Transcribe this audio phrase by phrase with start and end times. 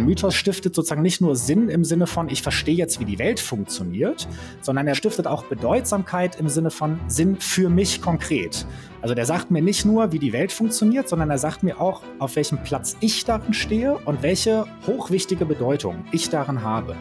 [0.00, 3.18] Ein Mythos stiftet sozusagen nicht nur Sinn im Sinne von, ich verstehe jetzt, wie die
[3.18, 4.26] Welt funktioniert,
[4.62, 8.64] sondern er stiftet auch Bedeutsamkeit im Sinne von Sinn für mich konkret.
[9.02, 12.00] Also der sagt mir nicht nur, wie die Welt funktioniert, sondern er sagt mir auch,
[12.18, 16.96] auf welchem Platz ich darin stehe und welche hochwichtige Bedeutung ich darin habe.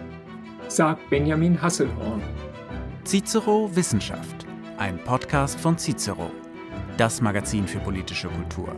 [0.68, 2.22] Sagt Benjamin Hasselhorn.
[3.06, 4.46] Cicero Wissenschaft,
[4.78, 6.30] ein Podcast von Cicero,
[6.98, 8.76] das Magazin für politische Kultur.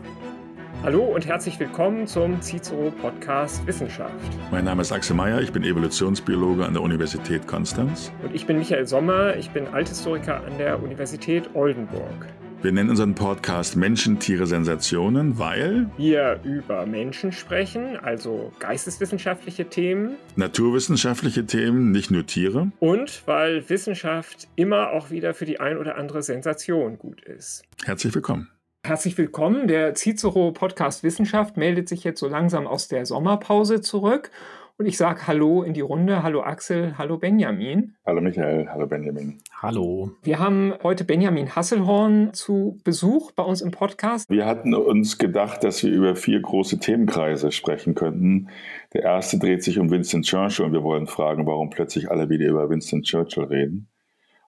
[0.84, 4.16] Hallo und herzlich willkommen zum Cicero Podcast Wissenschaft.
[4.49, 8.12] Mein Name ist Axel Mayer, ich bin Evolutionsbiologe an der Universität Konstanz.
[8.23, 12.26] Und ich bin Michael Sommer, ich bin Althistoriker an der Universität Oldenburg.
[12.63, 20.16] Wir nennen unseren Podcast Menschen, Tiere, Sensationen, weil wir über Menschen sprechen, also geisteswissenschaftliche Themen,
[20.35, 22.71] naturwissenschaftliche Themen, nicht nur Tiere.
[22.79, 27.66] Und weil Wissenschaft immer auch wieder für die ein oder andere Sensation gut ist.
[27.85, 28.49] Herzlich willkommen.
[28.84, 29.67] Herzlich willkommen.
[29.67, 34.31] Der Cicero Podcast Wissenschaft meldet sich jetzt so langsam aus der Sommerpause zurück.
[34.80, 36.24] Und ich sage Hallo in die Runde.
[36.24, 37.93] Hallo Axel, hallo Benjamin.
[38.07, 39.37] Hallo Michael, hallo Benjamin.
[39.62, 40.13] Hallo.
[40.24, 44.27] Wir haben heute Benjamin Hasselhorn zu Besuch bei uns im Podcast.
[44.32, 48.49] Wir hatten uns gedacht, dass wir über vier große Themenkreise sprechen könnten.
[48.93, 52.49] Der erste dreht sich um Winston Churchill und wir wollen fragen, warum plötzlich alle wieder
[52.49, 53.90] über Winston Churchill reden.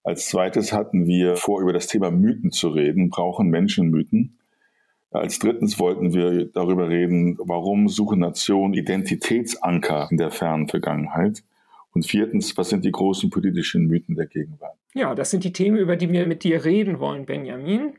[0.04, 3.09] Als zweites hatten wir vor, über das Thema Mythen zu reden.
[3.09, 4.38] Brauchen Menschen Mythen?
[5.12, 11.44] Als drittens wollten wir darüber reden, warum suchen Nationen Identitätsanker in der fernen Vergangenheit?
[11.94, 14.76] Und viertens, was sind die großen politischen Mythen der Gegenwart?
[14.95, 17.94] Ja, das sind die Themen, über die wir mit dir reden wollen, Benjamin.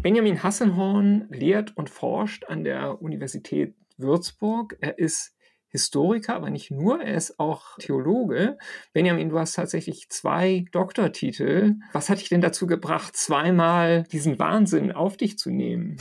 [0.00, 4.76] Benjamin Hasselhorn lehrt und forscht an der Universität Würzburg.
[4.80, 5.33] Er ist
[5.74, 8.58] Historiker, aber nicht nur, er ist auch Theologe.
[8.92, 11.74] Benjamin, du hast tatsächlich zwei Doktortitel.
[11.92, 15.96] Was hat dich denn dazu gebracht, zweimal diesen Wahnsinn auf dich zu nehmen?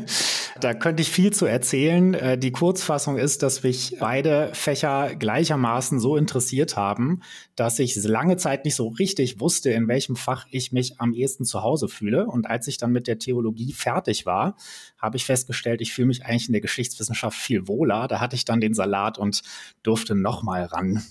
[0.60, 2.14] da könnte ich viel zu erzählen.
[2.14, 7.22] Äh, die Kurzfassung ist, dass mich beide Fächer gleichermaßen so interessiert haben,
[7.56, 11.44] dass ich lange Zeit nicht so richtig wusste, in welchem Fach ich mich am ehesten
[11.44, 12.26] zu Hause fühle.
[12.26, 14.56] Und als ich dann mit der Theologie fertig war,
[14.96, 18.06] habe ich festgestellt, ich fühle mich eigentlich in der Geschichtswissenschaft viel wohler.
[18.06, 19.42] Da hatte ich dann den Salat Doktorat und
[19.82, 21.02] durfte nochmal ran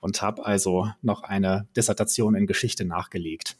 [0.00, 3.56] und habe also noch eine Dissertation in Geschichte nachgelegt.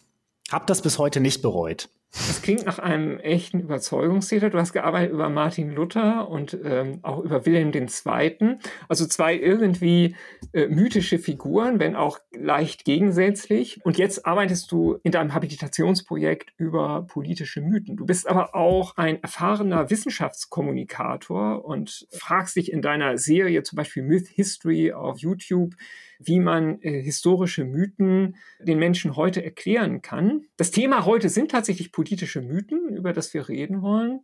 [0.50, 1.88] Hab das bis heute nicht bereut.
[2.12, 4.48] Das klingt nach einem echten Überzeugungstäter.
[4.48, 8.56] Du hast gearbeitet über Martin Luther und ähm, auch über Wilhelm II.
[8.88, 10.16] Also zwei irgendwie
[10.52, 13.84] äh, mythische Figuren, wenn auch leicht gegensätzlich.
[13.84, 17.96] Und jetzt arbeitest du in deinem Habilitationsprojekt über politische Mythen.
[17.96, 24.02] Du bist aber auch ein erfahrener Wissenschaftskommunikator und fragst dich in deiner Serie zum Beispiel
[24.02, 25.74] Myth History auf YouTube,
[26.18, 30.46] wie man äh, historische Mythen den Menschen heute erklären kann.
[30.56, 34.20] Das Thema heute sind tatsächlich politische Mythen, über das wir reden wollen.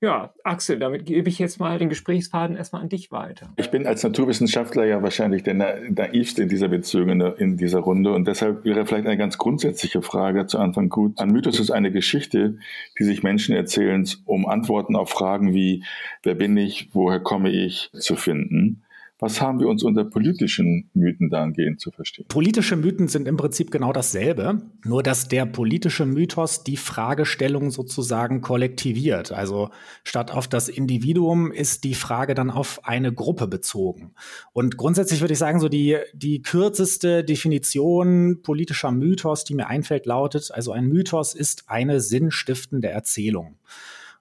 [0.00, 3.54] Ja, Axel, damit gebe ich jetzt mal den Gesprächsfaden erstmal an dich weiter.
[3.56, 8.12] Ich bin als Naturwissenschaftler ja wahrscheinlich der naivste in dieser Beziehung der, in dieser Runde
[8.12, 11.20] und deshalb wäre vielleicht eine ganz grundsätzliche Frage zu Anfang gut.
[11.20, 12.58] Ein Mythos ist eine Geschichte,
[12.98, 15.84] die sich Menschen erzählen, um Antworten auf Fragen wie,
[16.24, 18.82] wer bin ich, woher komme ich, zu finden.
[19.20, 22.26] Was haben wir uns unter politischen Mythen dahingehend zu verstehen?
[22.28, 28.40] Politische Mythen sind im Prinzip genau dasselbe, nur dass der politische Mythos die Fragestellung sozusagen
[28.40, 29.30] kollektiviert.
[29.30, 29.70] Also
[30.02, 34.14] statt auf das Individuum ist die Frage dann auf eine Gruppe bezogen.
[34.52, 40.06] Und grundsätzlich würde ich sagen, so die, die kürzeste Definition politischer Mythos, die mir einfällt,
[40.06, 43.58] lautet, also ein Mythos ist eine sinnstiftende Erzählung.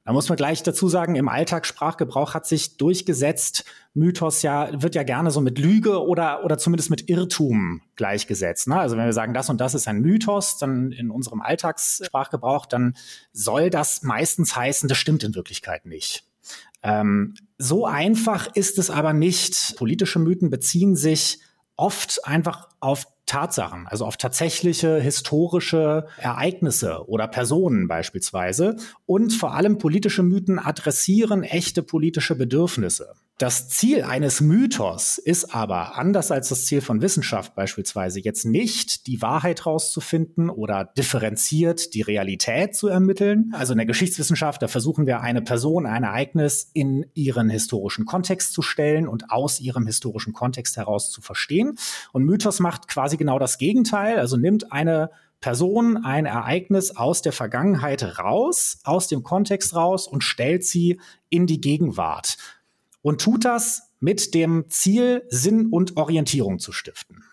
[0.05, 5.03] Da muss man gleich dazu sagen, im Alltagssprachgebrauch hat sich durchgesetzt, Mythos ja, wird ja
[5.03, 8.67] gerne so mit Lüge oder, oder zumindest mit Irrtum gleichgesetzt.
[8.67, 8.77] Ne?
[8.77, 12.95] Also wenn wir sagen, das und das ist ein Mythos, dann in unserem Alltagssprachgebrauch, dann
[13.31, 16.25] soll das meistens heißen, das stimmt in Wirklichkeit nicht.
[16.81, 19.77] Ähm, so einfach ist es aber nicht.
[19.77, 21.39] Politische Mythen beziehen sich
[21.77, 28.75] oft einfach auf Tatsachen, also auf tatsächliche historische Ereignisse oder Personen beispielsweise.
[29.05, 33.15] Und vor allem politische Mythen adressieren echte politische Bedürfnisse.
[33.39, 39.07] Das Ziel eines Mythos ist aber, anders als das Ziel von Wissenschaft beispielsweise, jetzt nicht
[39.07, 43.51] die Wahrheit rauszufinden oder differenziert die Realität zu ermitteln.
[43.57, 48.53] Also in der Geschichtswissenschaft, da versuchen wir eine Person, ein Ereignis in ihren historischen Kontext
[48.53, 51.79] zu stellen und aus ihrem historischen Kontext heraus zu verstehen.
[52.11, 55.09] Und Mythos macht quasi genau das Gegenteil, also nimmt eine
[55.41, 61.47] Person, ein Ereignis aus der Vergangenheit raus, aus dem Kontext raus und stellt sie in
[61.47, 62.37] die Gegenwart
[63.03, 67.23] und tut das mit dem Ziel, Sinn und Orientierung zu stiften.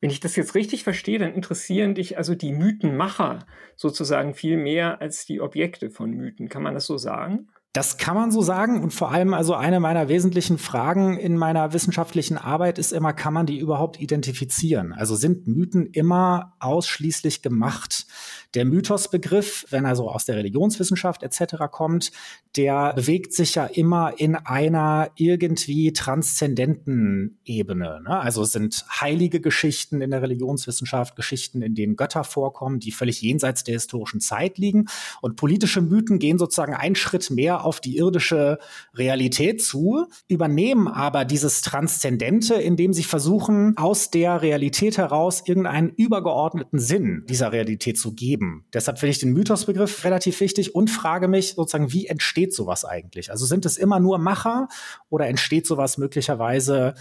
[0.00, 3.46] Wenn ich das jetzt richtig verstehe, dann interessieren dich also die Mythenmacher
[3.76, 6.48] sozusagen viel mehr als die Objekte von Mythen.
[6.48, 7.48] Kann man das so sagen?
[7.72, 8.82] Das kann man so sagen.
[8.82, 13.34] Und vor allem, also eine meiner wesentlichen Fragen in meiner wissenschaftlichen Arbeit ist immer, kann
[13.34, 14.92] man die überhaupt identifizieren?
[14.92, 18.06] Also sind Mythen immer ausschließlich gemacht?
[18.54, 21.54] Der Mythosbegriff, wenn er so aus der Religionswissenschaft etc.
[21.70, 22.12] kommt,
[22.56, 28.00] der bewegt sich ja immer in einer irgendwie transzendenten Ebene.
[28.02, 28.18] Ne?
[28.18, 33.64] Also sind heilige Geschichten in der Religionswissenschaft, Geschichten, in denen Götter vorkommen, die völlig jenseits
[33.64, 34.86] der historischen Zeit liegen.
[35.20, 38.58] Und politische Mythen gehen sozusagen einen Schritt mehr auf die irdische
[38.94, 46.78] Realität zu, übernehmen aber dieses Transzendente, indem sie versuchen, aus der Realität heraus irgendeinen übergeordneten
[46.78, 48.37] Sinn dieser Realität zu geben.
[48.72, 53.30] Deshalb finde ich den Mythosbegriff relativ wichtig und frage mich sozusagen, wie entsteht sowas eigentlich?
[53.30, 54.68] Also sind es immer nur Macher
[55.08, 56.94] oder entsteht sowas möglicherweise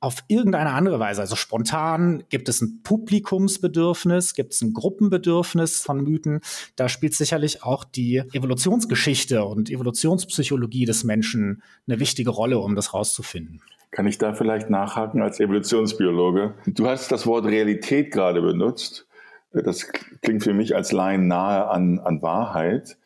[0.00, 6.04] auf irgendeine andere Weise, also spontan, gibt es ein Publikumsbedürfnis, gibt es ein Gruppenbedürfnis von
[6.04, 6.40] Mythen.
[6.76, 12.94] Da spielt sicherlich auch die Evolutionsgeschichte und Evolutionspsychologie des Menschen eine wichtige Rolle, um das
[12.94, 13.60] rauszufinden.
[13.90, 16.54] Kann ich da vielleicht nachhaken als Evolutionsbiologe?
[16.66, 19.07] Du hast das Wort Realität gerade benutzt.
[19.52, 19.90] Das
[20.22, 22.96] klingt für mich als Laien nahe an, an Wahrheit.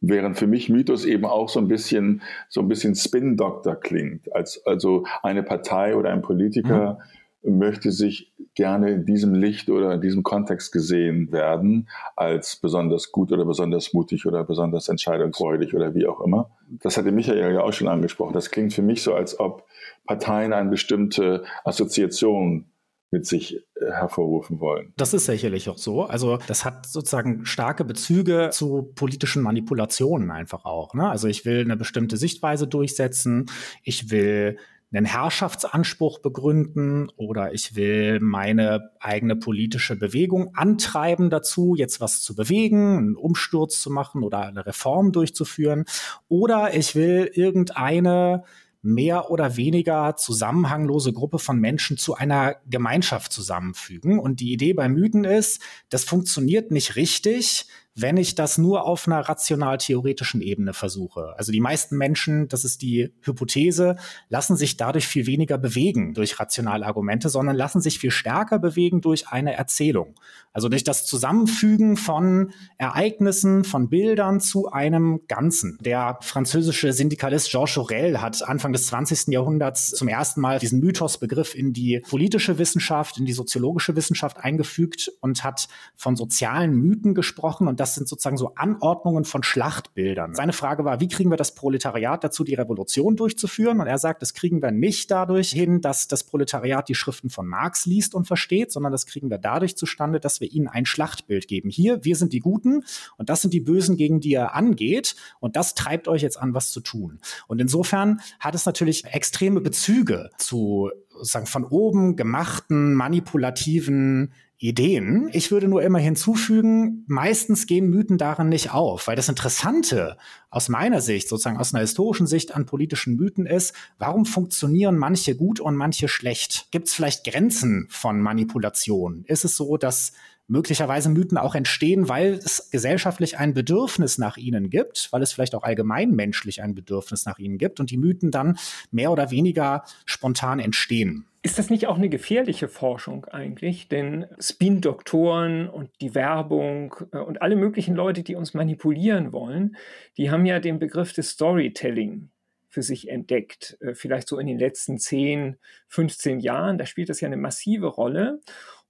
[0.00, 4.34] Während für mich Mythos eben auch so ein bisschen, so ein bisschen Spin-Doktor klingt.
[4.34, 6.98] Als, also eine Partei oder ein Politiker
[7.42, 7.58] mhm.
[7.58, 13.32] möchte sich gerne in diesem Licht oder in diesem Kontext gesehen werden, als besonders gut
[13.32, 16.50] oder besonders mutig oder besonders entscheidungsfreudig oder wie auch immer.
[16.82, 18.34] Das hatte Michael ja auch schon angesprochen.
[18.34, 19.66] Das klingt für mich so, als ob
[20.06, 22.66] Parteien eine bestimmte Assoziation
[23.10, 24.92] mit sich äh, hervorrufen wollen.
[24.96, 26.04] Das ist sicherlich auch so.
[26.04, 30.94] Also das hat sozusagen starke Bezüge zu politischen Manipulationen einfach auch.
[30.94, 31.08] Ne?
[31.08, 33.46] Also ich will eine bestimmte Sichtweise durchsetzen,
[33.82, 34.58] ich will
[34.92, 42.34] einen Herrschaftsanspruch begründen oder ich will meine eigene politische Bewegung antreiben dazu, jetzt was zu
[42.34, 45.84] bewegen, einen Umsturz zu machen oder eine Reform durchzuführen.
[46.28, 48.42] Oder ich will irgendeine
[48.82, 54.18] mehr oder weniger zusammenhanglose Gruppe von Menschen zu einer Gemeinschaft zusammenfügen.
[54.18, 55.60] Und die Idee bei Mythen ist,
[55.90, 61.34] das funktioniert nicht richtig, wenn ich das nur auf einer rational-theoretischen Ebene versuche.
[61.36, 63.96] Also die meisten Menschen, das ist die Hypothese,
[64.28, 69.00] lassen sich dadurch viel weniger bewegen durch rationale Argumente, sondern lassen sich viel stärker bewegen
[69.00, 70.14] durch eine Erzählung.
[70.52, 75.78] Also durch das Zusammenfügen von Ereignissen, von Bildern zu einem Ganzen.
[75.80, 79.28] Der französische Syndikalist Georges Sorel hat Anfang des 20.
[79.28, 85.12] Jahrhunderts zum ersten Mal diesen Mythosbegriff in die politische Wissenschaft, in die soziologische Wissenschaft eingefügt
[85.20, 90.34] und hat von sozialen Mythen gesprochen und das sind sozusagen so Anordnungen von Schlachtbildern.
[90.34, 93.80] Seine Frage war, wie kriegen wir das Proletariat dazu, die Revolution durchzuführen?
[93.80, 97.46] Und er sagt, das kriegen wir nicht dadurch hin, dass das Proletariat die Schriften von
[97.46, 101.48] Marx liest und versteht, sondern das kriegen wir dadurch zustande, dass wir ihnen ein Schlachtbild
[101.48, 101.70] geben.
[101.70, 102.84] Hier, wir sind die Guten
[103.16, 105.16] und das sind die Bösen, gegen die er angeht.
[105.40, 107.18] Und das treibt euch jetzt an, was zu tun.
[107.46, 114.32] Und insofern hat es natürlich extreme Bezüge zu sozusagen von oben gemachten, manipulativen
[114.62, 115.30] Ideen.
[115.32, 120.18] Ich würde nur immer hinzufügen, meistens gehen Mythen darin nicht auf, weil das Interessante
[120.50, 125.34] aus meiner Sicht, sozusagen aus einer historischen Sicht an politischen Mythen ist, warum funktionieren manche
[125.34, 126.66] gut und manche schlecht?
[126.72, 129.24] Gibt es vielleicht Grenzen von Manipulation?
[129.26, 130.12] Ist es so, dass
[130.46, 135.54] möglicherweise Mythen auch entstehen, weil es gesellschaftlich ein Bedürfnis nach ihnen gibt, weil es vielleicht
[135.54, 138.58] auch allgemeinmenschlich ein Bedürfnis nach ihnen gibt und die Mythen dann
[138.90, 141.24] mehr oder weniger spontan entstehen.
[141.42, 143.88] Ist das nicht auch eine gefährliche Forschung eigentlich?
[143.88, 149.76] Denn Spin-Doktoren und die Werbung äh, und alle möglichen Leute, die uns manipulieren wollen,
[150.18, 152.30] die haben ja den Begriff des Storytelling
[152.68, 153.78] für sich entdeckt.
[153.80, 155.56] Äh, vielleicht so in den letzten 10,
[155.88, 156.76] 15 Jahren.
[156.76, 158.40] Da spielt das ja eine massive Rolle.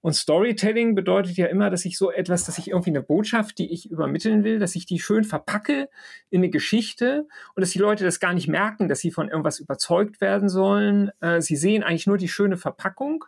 [0.01, 3.71] Und Storytelling bedeutet ja immer, dass ich so etwas, dass ich irgendwie eine Botschaft, die
[3.71, 5.89] ich übermitteln will, dass ich die schön verpacke
[6.31, 9.59] in eine Geschichte und dass die Leute das gar nicht merken, dass sie von irgendwas
[9.59, 11.11] überzeugt werden sollen.
[11.21, 13.25] Äh, sie sehen eigentlich nur die schöne Verpackung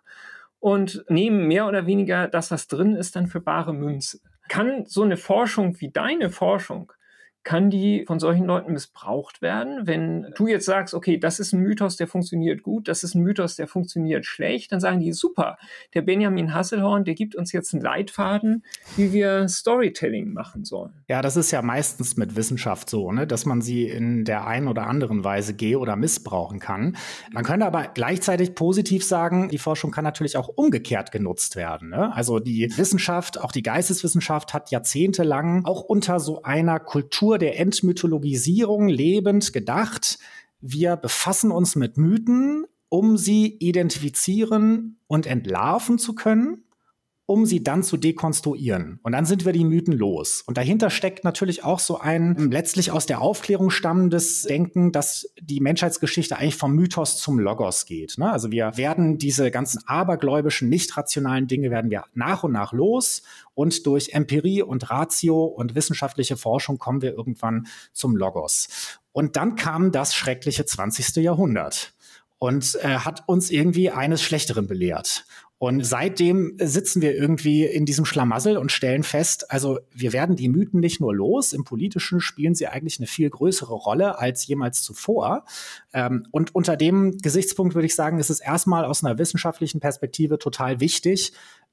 [0.60, 4.20] und nehmen mehr oder weniger das, was drin ist, dann für bare Münze.
[4.50, 6.92] Kann so eine Forschung wie deine Forschung
[7.43, 9.85] kann die von solchen Leuten missbraucht werden?
[9.85, 13.23] Wenn du jetzt sagst, okay, das ist ein Mythos, der funktioniert gut, das ist ein
[13.23, 15.57] Mythos, der funktioniert schlecht, dann sagen die, super,
[15.93, 18.63] der Benjamin Hasselhorn, der gibt uns jetzt einen Leitfaden,
[18.95, 20.93] wie wir Storytelling machen sollen.
[21.07, 24.67] Ja, das ist ja meistens mit Wissenschaft so, ne, dass man sie in der einen
[24.67, 26.97] oder anderen Weise geh- oder missbrauchen kann.
[27.31, 31.89] Man könnte aber gleichzeitig positiv sagen, die Forschung kann natürlich auch umgekehrt genutzt werden.
[31.89, 32.13] Ne?
[32.13, 37.60] Also die Wissenschaft, auch die Geisteswissenschaft hat jahrzehntelang auch unter so einer Kultur Kultur der
[37.60, 40.20] Entmythologisierung lebend gedacht.
[40.62, 46.63] Wir befassen uns mit Mythen, um sie identifizieren und entlarven zu können
[47.25, 49.00] um sie dann zu dekonstruieren.
[49.01, 50.44] Und dann sind wir die Mythen los.
[50.46, 55.62] Und dahinter steckt natürlich auch so ein letztlich aus der Aufklärung stammendes Denken, dass die
[55.62, 58.18] Menschheitsgeschichte eigentlich vom Mythos zum Logos geht.
[58.18, 58.30] Ne?
[58.30, 63.24] Also wir werden diese ganzen abergläubischen, nicht rationalen Dinge werden wir nach und nach los
[63.53, 69.00] und durch Empirie und Ratio und wissenschaftliche Forschung kommen wir irgendwann zum Logos.
[69.13, 71.15] Und dann kam das schreckliche 20.
[71.18, 71.94] Jahrhundert
[72.44, 75.25] und äh, hat uns irgendwie eines Schlechteren belehrt.
[75.63, 80.50] Und seitdem sitzen wir irgendwie in diesem Schlamassel und stellen fest, also wir werden die
[80.50, 84.82] Mythen nicht nur los, im Politischen spielen sie eigentlich eine viel größere Rolle als jemals
[84.82, 85.46] zuvor.
[85.93, 90.38] Ähm, und unter dem Gesichtspunkt würde ich sagen, ist es erstmal aus einer wissenschaftlichen Perspektive
[90.38, 91.32] total wichtig,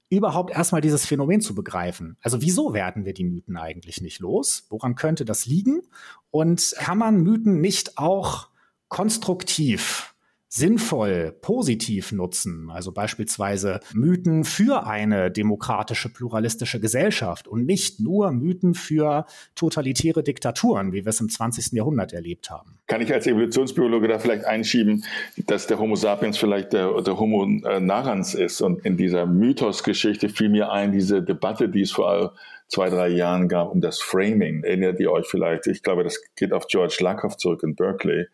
[0.08, 2.16] überhaupt erstmal dieses Phänomen zu begreifen.
[2.22, 4.66] Also wieso werden wir die Mythen eigentlich nicht los?
[4.68, 5.82] Woran könnte das liegen?
[6.30, 8.50] Und kann man Mythen nicht auch
[8.86, 10.14] konstruktiv
[10.52, 18.74] sinnvoll, positiv nutzen, also beispielsweise Mythen für eine demokratische, pluralistische Gesellschaft und nicht nur Mythen
[18.74, 21.72] für totalitäre Diktaturen, wie wir es im 20.
[21.72, 22.80] Jahrhundert erlebt haben.
[22.88, 25.04] Kann ich als Evolutionsbiologe da vielleicht einschieben,
[25.46, 30.28] dass der Homo sapiens vielleicht der, der Homo äh, narrans ist und in dieser Mythosgeschichte
[30.28, 32.34] fiel mir ein, diese Debatte, die es vor
[32.66, 34.64] zwei, drei Jahren gab um das Framing.
[34.64, 35.68] Erinnert ihr euch vielleicht?
[35.68, 38.26] Ich glaube, das geht auf George Lakoff zurück in Berkeley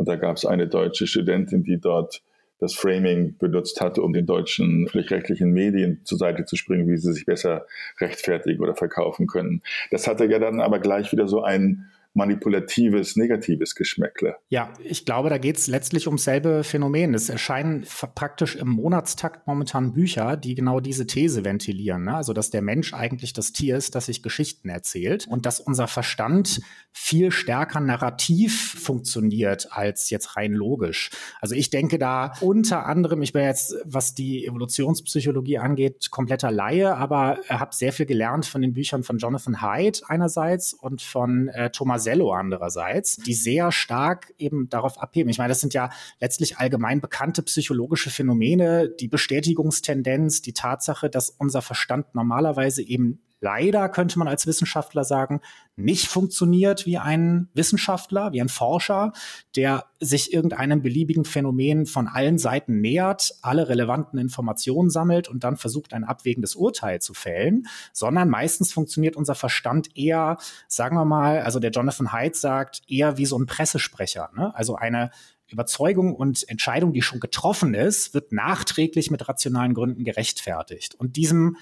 [0.00, 2.22] und da gab es eine deutsche Studentin, die dort
[2.58, 7.12] das Framing benutzt hatte, um den deutschen rechtlichen Medien zur Seite zu springen, wie sie
[7.12, 7.66] sich besser
[8.00, 9.60] rechtfertigen oder verkaufen können.
[9.90, 14.36] Das hatte ja dann aber gleich wieder so einen manipulatives, negatives Geschmäckle.
[14.48, 17.14] Ja, ich glaube, da geht es letztlich ums selbe Phänomen.
[17.14, 22.04] Es erscheinen praktisch im Monatstakt momentan Bücher, die genau diese These ventilieren.
[22.04, 22.14] Ne?
[22.16, 25.86] Also, dass der Mensch eigentlich das Tier ist, das sich Geschichten erzählt und dass unser
[25.86, 26.60] Verstand
[26.92, 31.10] viel stärker narrativ funktioniert als jetzt rein logisch.
[31.40, 36.96] Also ich denke da unter anderem, ich bin jetzt, was die Evolutionspsychologie angeht, kompletter Laie,
[36.96, 41.70] aber habe sehr viel gelernt von den Büchern von Jonathan Haidt einerseits und von äh,
[41.70, 45.28] Thomas Marcello andererseits, die sehr stark eben darauf abheben.
[45.28, 51.28] Ich meine, das sind ja letztlich allgemein bekannte psychologische Phänomene, die Bestätigungstendenz, die Tatsache, dass
[51.28, 55.40] unser Verstand normalerweise eben leider, könnte man als Wissenschaftler sagen,
[55.76, 59.12] nicht funktioniert wie ein Wissenschaftler, wie ein Forscher,
[59.56, 65.56] der sich irgendeinem beliebigen Phänomen von allen Seiten nähert, alle relevanten Informationen sammelt und dann
[65.56, 70.36] versucht, ein abwägendes Urteil zu fällen, sondern meistens funktioniert unser Verstand eher,
[70.68, 74.54] sagen wir mal, also der Jonathan Haidt sagt, eher wie so ein Pressesprecher, ne?
[74.54, 75.10] also eine
[75.50, 80.94] Überzeugung und Entscheidung, die schon getroffen ist, wird nachträglich mit rationalen Gründen gerechtfertigt.
[80.94, 81.56] Und diesem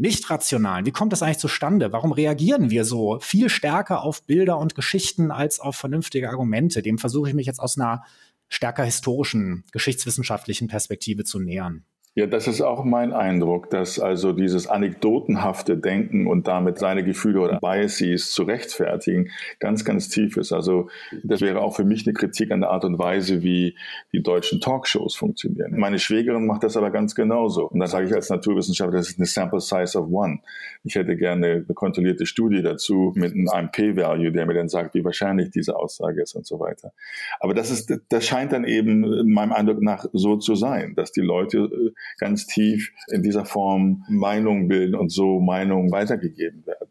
[0.00, 0.86] nicht rationalen.
[0.86, 1.92] Wie kommt das eigentlich zustande?
[1.92, 6.80] Warum reagieren wir so viel stärker auf Bilder und Geschichten als auf vernünftige Argumente?
[6.80, 8.02] Dem versuche ich mich jetzt aus einer
[8.48, 11.84] stärker historischen, geschichtswissenschaftlichen Perspektive zu nähern.
[12.16, 17.40] Ja, das ist auch mein Eindruck, dass also dieses anekdotenhafte Denken und damit seine Gefühle
[17.40, 20.52] oder Biases zu rechtfertigen ganz, ganz tief ist.
[20.52, 20.88] Also
[21.22, 23.76] das wäre auch für mich eine Kritik an der Art und Weise, wie
[24.12, 25.78] die deutschen Talkshows funktionieren.
[25.78, 27.68] Meine Schwägerin macht das aber ganz genauso.
[27.68, 30.40] Und da sage ich als Naturwissenschaftler, das ist eine Sample Size of One.
[30.82, 35.04] Ich hätte gerne eine kontrollierte Studie dazu mit einem P-Value, der mir dann sagt, wie
[35.04, 36.92] wahrscheinlich diese Aussage ist und so weiter.
[37.38, 41.20] Aber das ist, das scheint dann eben meinem Eindruck nach so zu sein, dass die
[41.20, 46.88] Leute äh, ganz tief in dieser Form Meinungen bilden und so Meinungen weitergegeben werden.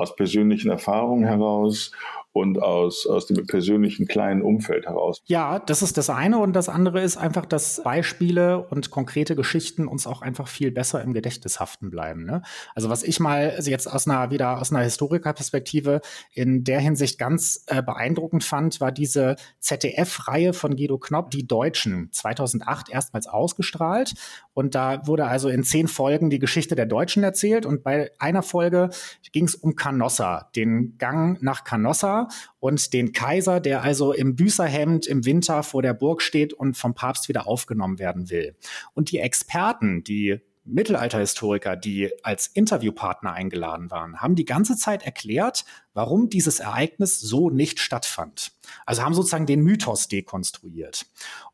[0.00, 1.92] Aus persönlichen Erfahrungen heraus
[2.32, 5.22] und aus, aus dem persönlichen kleinen Umfeld heraus.
[5.26, 6.38] Ja, das ist das eine.
[6.38, 11.02] Und das andere ist einfach, dass Beispiele und konkrete Geschichten uns auch einfach viel besser
[11.02, 12.24] im Gedächtnis haften bleiben.
[12.24, 12.42] Ne?
[12.74, 16.00] Also was ich mal jetzt aus einer, wieder aus einer Historikerperspektive
[16.32, 22.10] in der Hinsicht ganz äh, beeindruckend fand, war diese ZDF-Reihe von Guido Knopp, Die Deutschen,
[22.12, 24.14] 2008 erstmals ausgestrahlt.
[24.54, 27.66] Und da wurde also in zehn Folgen die Geschichte der Deutschen erzählt.
[27.66, 28.90] Und bei einer Folge
[29.32, 32.28] ging es um Canossa, den Gang nach Canossa
[32.60, 36.94] und den Kaiser, der also im Büßerhemd im Winter vor der Burg steht und vom
[36.94, 38.54] Papst wieder aufgenommen werden will.
[38.94, 45.64] Und die Experten, die Mittelalterhistoriker, die als Interviewpartner eingeladen waren, haben die ganze Zeit erklärt,
[45.92, 48.52] warum dieses Ereignis so nicht stattfand.
[48.86, 51.06] Also haben sozusagen den Mythos dekonstruiert.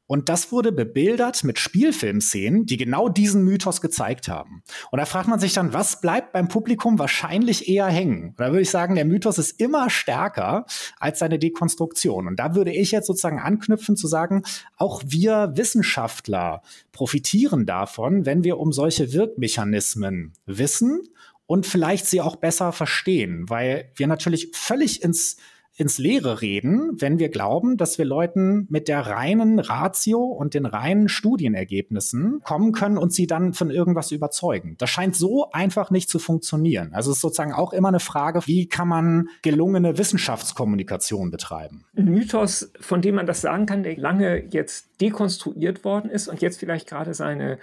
[0.06, 4.62] Und das wurde bebildert mit Spielfilmszenen, die genau diesen Mythos gezeigt haben.
[4.90, 8.28] Und da fragt man sich dann, was bleibt beim Publikum wahrscheinlich eher hängen?
[8.28, 10.66] Und da würde ich sagen, der Mythos ist immer stärker
[10.98, 12.28] als seine Dekonstruktion.
[12.28, 14.42] Und da würde ich jetzt sozusagen anknüpfen zu sagen,
[14.76, 21.02] auch wir Wissenschaftler profitieren davon, wenn wir um solche Wirkmechanismen wissen
[21.46, 25.36] und vielleicht sie auch besser verstehen, weil wir natürlich völlig ins
[25.76, 30.64] ins Leere reden, wenn wir glauben, dass wir Leuten mit der reinen Ratio und den
[30.64, 34.76] reinen Studienergebnissen kommen können und sie dann von irgendwas überzeugen.
[34.78, 36.94] Das scheint so einfach nicht zu funktionieren.
[36.94, 41.84] Also es ist sozusagen auch immer eine Frage, wie kann man gelungene Wissenschaftskommunikation betreiben?
[41.94, 46.40] Ein Mythos, von dem man das sagen kann, der lange jetzt dekonstruiert worden ist und
[46.40, 47.58] jetzt vielleicht gerade seine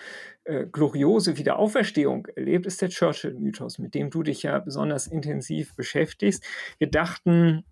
[0.45, 6.43] äh, gloriose Wiederauferstehung erlebt, ist der Churchill-Mythos, mit dem du dich ja besonders intensiv beschäftigst.
[6.77, 7.63] Wir dachten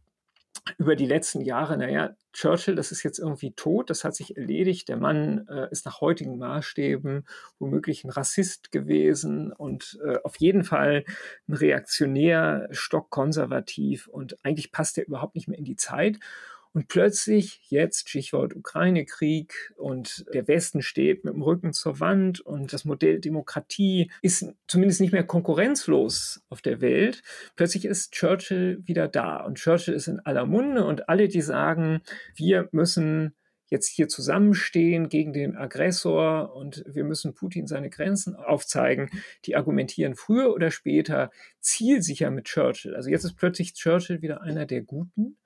[0.77, 4.89] über die letzten Jahre, naja, Churchill, das ist jetzt irgendwie tot, das hat sich erledigt.
[4.89, 7.25] Der Mann äh, ist nach heutigen Maßstäben
[7.59, 11.03] womöglich ein Rassist gewesen und äh, auf jeden Fall
[11.47, 16.19] ein Reaktionär, stockkonservativ und eigentlich passt er überhaupt nicht mehr in die Zeit.
[16.73, 22.71] Und plötzlich jetzt, Stichwort Ukraine-Krieg und der Westen steht mit dem Rücken zur Wand und
[22.71, 27.23] das Modell Demokratie ist zumindest nicht mehr konkurrenzlos auf der Welt.
[27.57, 32.01] Plötzlich ist Churchill wieder da und Churchill ist in aller Munde und alle, die sagen,
[32.35, 33.35] wir müssen
[33.71, 39.09] jetzt hier zusammenstehen gegen den Aggressor und wir müssen Putin seine Grenzen aufzeigen,
[39.45, 42.95] die argumentieren früher oder später zielsicher mit Churchill.
[42.95, 45.37] Also jetzt ist plötzlich Churchill wieder einer der Guten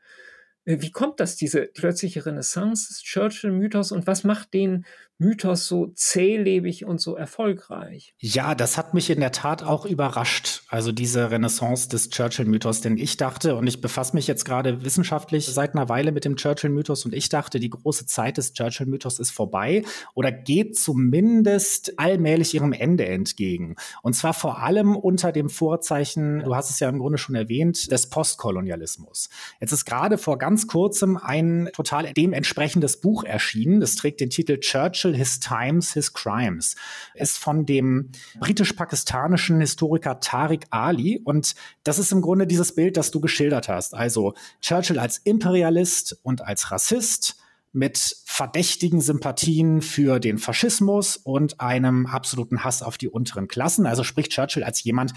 [0.66, 3.92] wie kommt das, diese plötzliche Renaissance des Churchill-Mythos?
[3.92, 4.86] Und was macht den
[5.18, 8.14] Mythos so zählebig und so erfolgreich?
[8.20, 12.98] Ja, das hat mich in der Tat auch überrascht, also diese Renaissance des Churchill-Mythos, denn
[12.98, 17.06] ich dachte, und ich befasse mich jetzt gerade wissenschaftlich seit einer Weile mit dem Churchill-Mythos
[17.06, 19.84] und ich dachte, die große Zeit des Churchill-Mythos ist vorbei
[20.16, 23.78] oder geht zumindest allmählich ihrem Ende entgegen.
[24.02, 27.90] Und zwar vor allem unter dem Vorzeichen, du hast es ja im Grunde schon erwähnt,
[27.90, 29.30] des Postkolonialismus.
[29.62, 33.80] Jetzt ist gerade vor ganz kurzem ein total dementsprechendes Buch erschienen.
[33.80, 36.76] Das trägt den Titel Churchill Churchill, His Times, His Crimes,
[37.14, 41.22] ist von dem britisch-pakistanischen Historiker Tariq Ali.
[41.24, 43.94] Und das ist im Grunde dieses Bild, das du geschildert hast.
[43.94, 47.38] Also Churchill als Imperialist und als Rassist
[47.76, 53.86] mit verdächtigen Sympathien für den Faschismus und einem absoluten Hass auf die unteren Klassen.
[53.86, 55.14] Also spricht Churchill als jemand,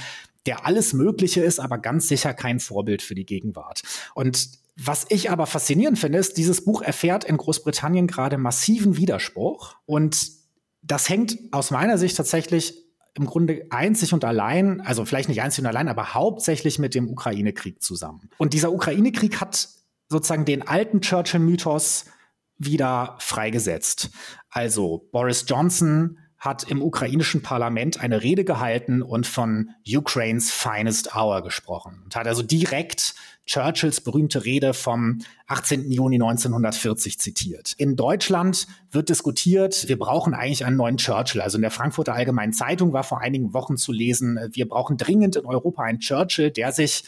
[0.46, 3.82] der alles Mögliche ist, aber ganz sicher kein Vorbild für die Gegenwart.
[4.14, 9.74] Und was ich aber faszinierend finde, ist, dieses Buch erfährt in Großbritannien gerade massiven Widerspruch.
[9.86, 10.30] Und
[10.82, 12.74] das hängt aus meiner Sicht tatsächlich
[13.14, 17.08] im Grunde einzig und allein, also vielleicht nicht einzig und allein, aber hauptsächlich mit dem
[17.08, 18.30] Ukraine-Krieg zusammen.
[18.38, 19.68] Und dieser Ukraine-Krieg hat
[20.08, 22.06] sozusagen den alten Churchill-Mythos
[22.58, 24.10] wieder freigesetzt.
[24.50, 31.42] Also Boris Johnson hat im ukrainischen Parlament eine Rede gehalten und von Ukraines finest hour
[31.42, 35.90] gesprochen und hat also direkt Churchills berühmte Rede vom 18.
[35.90, 37.72] Juni 1940 zitiert.
[37.78, 41.40] In Deutschland wird diskutiert, wir brauchen eigentlich einen neuen Churchill.
[41.40, 45.34] Also in der Frankfurter Allgemeinen Zeitung war vor einigen Wochen zu lesen, wir brauchen dringend
[45.36, 47.04] in Europa einen Churchill, der sich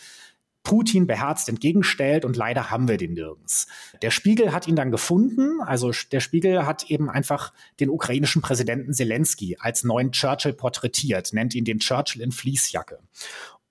[0.62, 3.66] Putin beherzt entgegenstellt und leider haben wir den nirgends.
[4.02, 8.92] Der Spiegel hat ihn dann gefunden, also der Spiegel hat eben einfach den ukrainischen Präsidenten
[8.92, 12.98] Zelensky als neuen Churchill porträtiert, nennt ihn den Churchill in Fließjacke.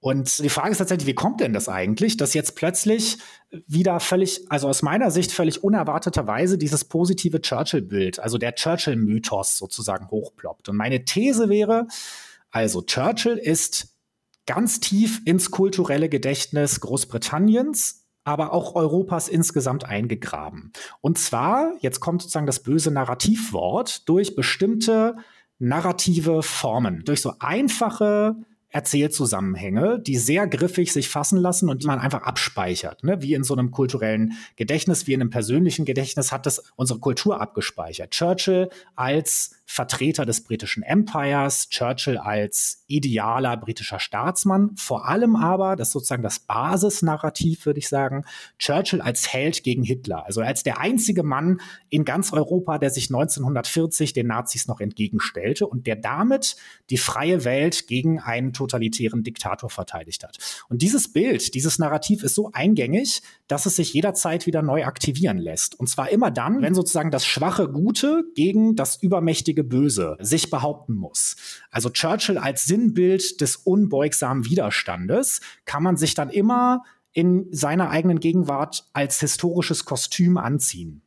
[0.02, 3.18] Und die Frage ist tatsächlich, wie kommt denn das eigentlich, dass jetzt plötzlich
[3.68, 10.10] wieder völlig, also aus meiner Sicht völlig unerwarteterweise dieses positive Churchill-Bild, also der Churchill-Mythos sozusagen
[10.10, 10.70] hochploppt.
[10.70, 11.88] Und meine These wäre,
[12.50, 13.99] also Churchill ist
[14.50, 20.74] ganz tief ins kulturelle Gedächtnis Großbritanniens, aber auch Europas insgesamt eingegraben.
[21.02, 25.18] Und zwar, jetzt kommt sozusagen das böse Narrativwort, durch bestimmte
[25.60, 28.38] narrative Formen, durch so einfache
[28.70, 33.04] Erzählzusammenhänge, die sehr griffig sich fassen lassen und die man einfach abspeichert.
[33.04, 33.22] Ne?
[33.22, 37.40] Wie in so einem kulturellen Gedächtnis, wie in einem persönlichen Gedächtnis hat das unsere Kultur
[37.40, 38.12] abgespeichert.
[38.12, 45.90] Churchill als Vertreter des britischen Empires, Churchill als idealer britischer Staatsmann, vor allem aber, das
[45.90, 48.26] ist sozusagen das Basisnarrativ, würde ich sagen,
[48.58, 53.10] Churchill als Held gegen Hitler, also als der einzige Mann in ganz Europa, der sich
[53.10, 56.56] 1940 den Nazis noch entgegenstellte und der damit
[56.90, 60.40] die freie Welt gegen einen totalitären Diktator verteidigt hat.
[60.70, 65.38] Und dieses Bild, dieses Narrativ ist so eingängig, dass es sich jederzeit wieder neu aktivieren
[65.38, 65.80] lässt.
[65.80, 70.50] Und zwar immer dann, wenn sozusagen das schwache Gute gegen das übermächtige mächtige Böse sich
[70.50, 71.36] behaupten muss.
[71.72, 78.20] Also Churchill als Sinnbild des unbeugsamen Widerstandes kann man sich dann immer in seiner eigenen
[78.20, 81.02] Gegenwart als historisches Kostüm anziehen.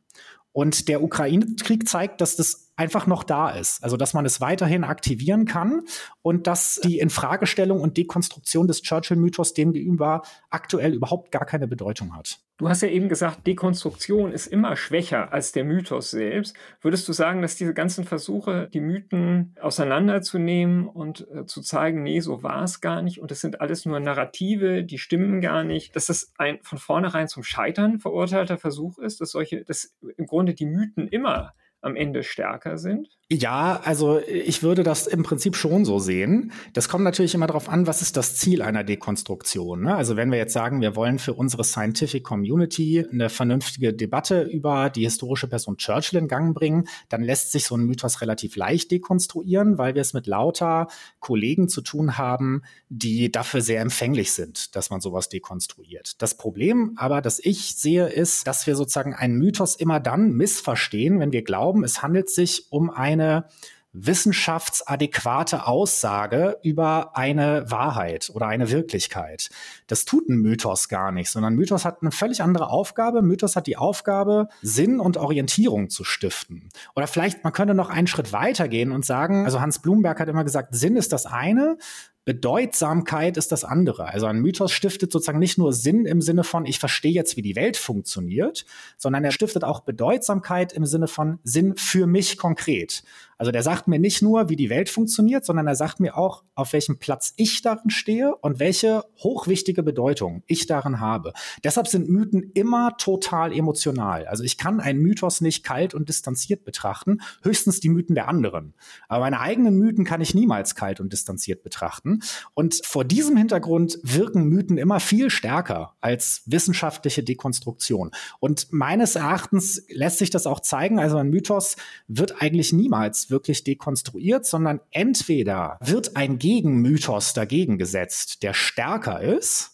[0.51, 3.83] Und der Ukraine-Krieg zeigt, dass das einfach noch da ist.
[3.83, 5.81] Also, dass man es weiterhin aktivieren kann
[6.21, 12.15] und dass die Infragestellung und Dekonstruktion des Churchill-Mythos dem gegenüber aktuell überhaupt gar keine Bedeutung
[12.15, 12.39] hat.
[12.63, 16.55] Du hast ja eben gesagt, Dekonstruktion ist immer schwächer als der Mythos selbst.
[16.79, 22.21] Würdest du sagen, dass diese ganzen Versuche, die Mythen auseinanderzunehmen und äh, zu zeigen, nee,
[22.21, 25.93] so war es gar nicht und das sind alles nur Narrative, die stimmen gar nicht,
[25.97, 30.53] dass das ein von vornherein zum Scheitern verurteilter Versuch ist, dass solche, dass im Grunde
[30.53, 33.09] die Mythen immer am Ende stärker sind?
[33.33, 36.51] Ja, also ich würde das im Prinzip schon so sehen.
[36.73, 39.81] Das kommt natürlich immer darauf an, was ist das Ziel einer Dekonstruktion.
[39.81, 39.95] Ne?
[39.95, 44.91] Also wenn wir jetzt sagen, wir wollen für unsere Scientific Community eine vernünftige Debatte über
[44.91, 48.91] die historische Person Churchill in Gang bringen, dann lässt sich so ein Mythos relativ leicht
[48.91, 50.87] dekonstruieren, weil wir es mit lauter
[51.19, 56.21] Kollegen zu tun haben, die dafür sehr empfänglich sind, dass man sowas dekonstruiert.
[56.21, 61.19] Das Problem aber, das ich sehe, ist, dass wir sozusagen einen Mythos immer dann missverstehen,
[61.19, 63.45] wenn wir glauben, es handelt sich um eine eine
[63.93, 69.49] wissenschaftsadäquate Aussage über eine Wahrheit oder eine Wirklichkeit.
[69.85, 73.21] Das tut ein Mythos gar nicht, sondern Mythos hat eine völlig andere Aufgabe.
[73.21, 76.69] Mythos hat die Aufgabe, Sinn und Orientierung zu stiften.
[76.95, 80.43] Oder vielleicht, man könnte noch einen Schritt weitergehen und sagen, also Hans Blumberg hat immer
[80.43, 81.77] gesagt, Sinn ist das eine,
[82.25, 84.05] Bedeutsamkeit ist das andere.
[84.05, 87.41] Also ein Mythos stiftet sozusagen nicht nur Sinn im Sinne von, ich verstehe jetzt, wie
[87.41, 88.65] die Welt funktioniert,
[88.97, 93.03] sondern er stiftet auch Bedeutsamkeit im Sinne von Sinn für mich konkret.
[93.43, 96.45] Also der sagt mir nicht nur, wie die Welt funktioniert, sondern er sagt mir auch,
[96.55, 101.33] auf welchem Platz ich darin stehe und welche hochwichtige Bedeutung ich darin habe.
[101.61, 104.27] Deshalb sind Mythen immer total emotional.
[104.27, 108.75] Also ich kann einen Mythos nicht kalt und distanziert betrachten, höchstens die Mythen der anderen.
[109.09, 112.21] Aber meine eigenen Mythen kann ich niemals kalt und distanziert betrachten.
[112.53, 118.11] Und vor diesem Hintergrund wirken Mythen immer viel stärker als wissenschaftliche Dekonstruktion.
[118.39, 120.97] Und meines Erachtens lässt sich das auch zeigen.
[120.97, 121.75] Also ein Mythos
[122.07, 129.73] wird eigentlich niemals wirklich dekonstruiert, sondern entweder wird ein Gegenmythos dagegen gesetzt, der stärker ist,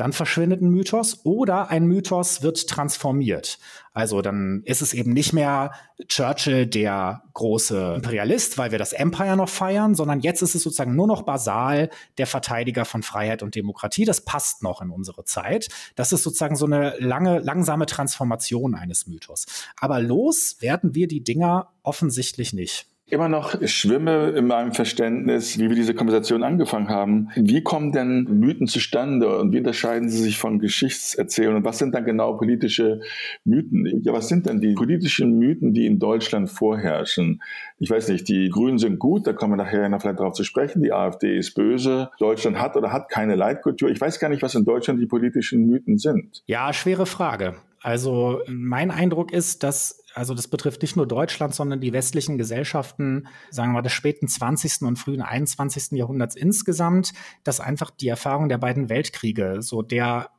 [0.00, 3.58] dann verschwindet ein Mythos oder ein Mythos wird transformiert.
[3.92, 5.72] Also dann ist es eben nicht mehr
[6.08, 10.96] Churchill der große Imperialist, weil wir das Empire noch feiern, sondern jetzt ist es sozusagen
[10.96, 14.06] nur noch basal der Verteidiger von Freiheit und Demokratie.
[14.06, 15.68] Das passt noch in unsere Zeit.
[15.96, 19.44] Das ist sozusagen so eine lange, langsame Transformation eines Mythos.
[19.76, 25.68] Aber los werden wir die Dinger offensichtlich nicht immer noch schwimme in meinem Verständnis, wie
[25.68, 27.28] wir diese Konversation angefangen haben.
[27.34, 31.58] Wie kommen denn Mythen zustande und wie unterscheiden sie sich von Geschichtserzählungen?
[31.58, 33.00] Und was sind dann genau politische
[33.44, 34.02] Mythen?
[34.02, 37.42] Ja, was sind denn die politischen Mythen, die in Deutschland vorherrschen?
[37.78, 40.44] Ich weiß nicht, die Grünen sind gut, da kommen wir nachher noch vielleicht darauf zu
[40.44, 40.82] sprechen.
[40.82, 42.10] Die AfD ist böse.
[42.18, 43.90] Deutschland hat oder hat keine Leitkultur.
[43.90, 46.42] Ich weiß gar nicht, was in Deutschland die politischen Mythen sind.
[46.46, 47.54] Ja, schwere Frage.
[47.82, 53.28] Also mein Eindruck ist, dass, also das betrifft nicht nur Deutschland, sondern die westlichen Gesellschaften,
[53.50, 54.82] sagen wir des späten 20.
[54.82, 55.92] und frühen 21.
[55.92, 57.12] Jahrhunderts insgesamt,
[57.44, 60.30] dass einfach die Erfahrung der beiden Weltkriege so der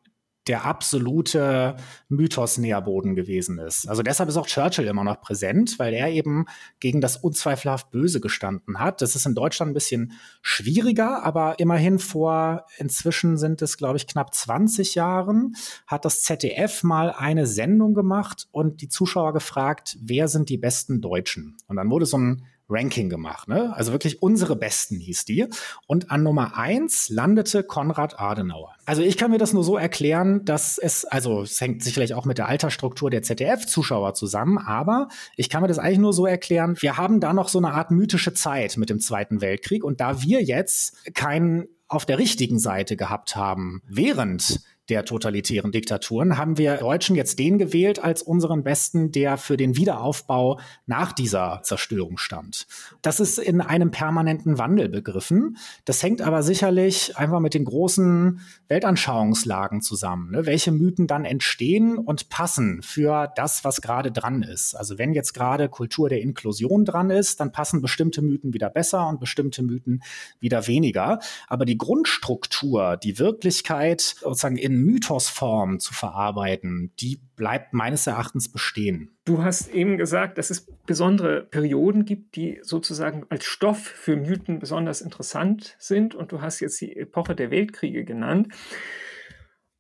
[0.52, 1.78] der absolute
[2.10, 3.88] Mythos-Nährboden gewesen ist.
[3.88, 6.46] Also deshalb ist auch Churchill immer noch präsent, weil er eben
[6.82, 9.02] gegen das unzweifelhaft Böse gestanden hat.
[9.02, 10.12] Das ist in Deutschland ein bisschen
[10.42, 15.56] schwieriger, aber immerhin vor, inzwischen sind es, glaube ich, knapp 20 Jahren,
[15.88, 21.00] hat das ZDF mal eine Sendung gemacht und die Zuschauer gefragt, wer sind die besten
[21.00, 21.56] Deutschen?
[21.68, 23.48] Und dann wurde so ein Ranking gemacht.
[23.48, 23.76] Ne?
[23.76, 25.48] Also wirklich unsere Besten hieß die.
[25.88, 28.74] Und an Nummer eins landete Konrad Adenauer.
[28.86, 32.26] Also ich kann mir das nur so erklären, dass es, also es hängt sicherlich auch
[32.26, 36.76] mit der Altersstruktur der ZDF-Zuschauer zusammen, aber ich kann mir das eigentlich nur so erklären,
[36.80, 40.22] wir haben da noch so eine Art mythische Zeit mit dem Zweiten Weltkrieg und da
[40.22, 46.76] wir jetzt keinen auf der richtigen Seite gehabt haben, während der totalitären Diktaturen, haben wir
[46.76, 52.68] Deutschen jetzt den gewählt als unseren Besten, der für den Wiederaufbau nach dieser Zerstörung stand.
[53.02, 55.56] Das ist in einem permanenten Wandel begriffen.
[55.86, 60.46] Das hängt aber sicherlich einfach mit den großen Weltanschauungslagen zusammen, ne?
[60.46, 64.76] welche Mythen dann entstehen und passen für das, was gerade dran ist.
[64.76, 69.08] Also wenn jetzt gerade Kultur der Inklusion dran ist, dann passen bestimmte Mythen wieder besser
[69.08, 70.04] und bestimmte Mythen
[70.42, 71.20] wieder weniger.
[71.48, 79.18] Aber die Grundstruktur, die Wirklichkeit sozusagen in Mythosform zu verarbeiten, die bleibt meines Erachtens bestehen.
[79.26, 84.60] Du hast eben gesagt, dass es besondere Perioden gibt, die sozusagen als Stoff für Mythen
[84.60, 86.16] besonders interessant sind.
[86.16, 88.50] Und du hast jetzt die Epoche der Weltkriege genannt.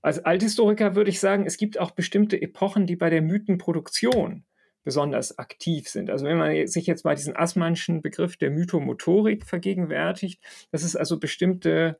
[0.02, 4.46] Als Althistoriker würde ich sagen, es gibt auch bestimmte Epochen, die bei der Mythenproduktion
[4.84, 6.10] besonders aktiv sind.
[6.10, 11.20] Also wenn man sich jetzt mal diesen Assmannschen Begriff der Mythomotorik vergegenwärtigt, dass es also
[11.20, 12.00] bestimmte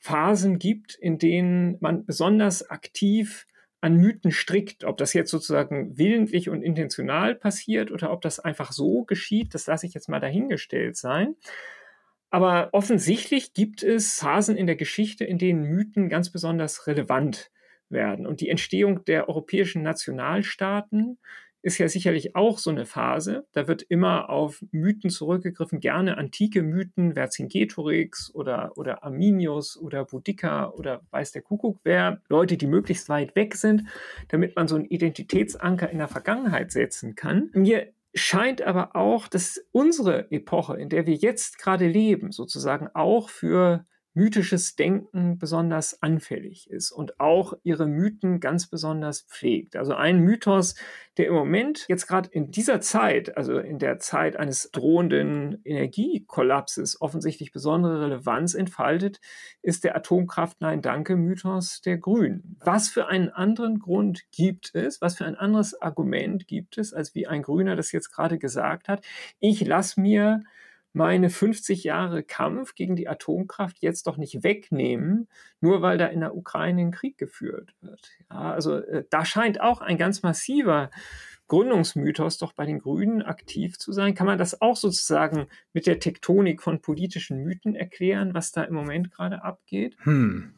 [0.00, 3.46] Phasen gibt, in denen man besonders aktiv
[3.82, 4.84] an Mythen strickt.
[4.84, 9.66] Ob das jetzt sozusagen willentlich und intentional passiert oder ob das einfach so geschieht, das
[9.66, 11.36] lasse ich jetzt mal dahingestellt sein.
[12.30, 17.50] Aber offensichtlich gibt es Phasen in der Geschichte, in denen Mythen ganz besonders relevant
[17.90, 18.26] werden.
[18.26, 21.18] Und die Entstehung der europäischen Nationalstaaten
[21.62, 23.46] ist ja sicherlich auch so eine Phase.
[23.52, 30.70] Da wird immer auf Mythen zurückgegriffen, gerne antike Mythen, Vercingetorix oder, oder Arminius oder Boudica
[30.70, 33.84] oder weiß der Kuckuck wer, Leute, die möglichst weit weg sind,
[34.28, 37.50] damit man so einen Identitätsanker in der Vergangenheit setzen kann.
[37.52, 43.28] Mir scheint aber auch, dass unsere Epoche, in der wir jetzt gerade leben, sozusagen auch
[43.28, 49.76] für mythisches Denken besonders anfällig ist und auch ihre Mythen ganz besonders pflegt.
[49.76, 50.74] Also ein Mythos,
[51.16, 57.00] der im Moment jetzt gerade in dieser Zeit, also in der Zeit eines drohenden Energiekollapses
[57.00, 59.20] offensichtlich besondere Relevanz entfaltet,
[59.62, 62.56] ist der Atomkraft Nein Danke Mythos der Grünen.
[62.64, 67.14] Was für einen anderen Grund gibt es, was für ein anderes Argument gibt es, als
[67.14, 69.04] wie ein Grüner das jetzt gerade gesagt hat,
[69.38, 70.42] ich lasse mir
[70.92, 75.28] meine 50 Jahre Kampf gegen die Atomkraft jetzt doch nicht wegnehmen,
[75.60, 78.10] nur weil da in der Ukraine ein Krieg geführt wird.
[78.30, 80.90] Ja, also äh, da scheint auch ein ganz massiver
[81.48, 84.14] Gründungsmythos doch bei den Grünen aktiv zu sein.
[84.14, 88.74] Kann man das auch sozusagen mit der Tektonik von politischen Mythen erklären, was da im
[88.74, 89.96] Moment gerade abgeht?
[90.04, 90.54] Hm.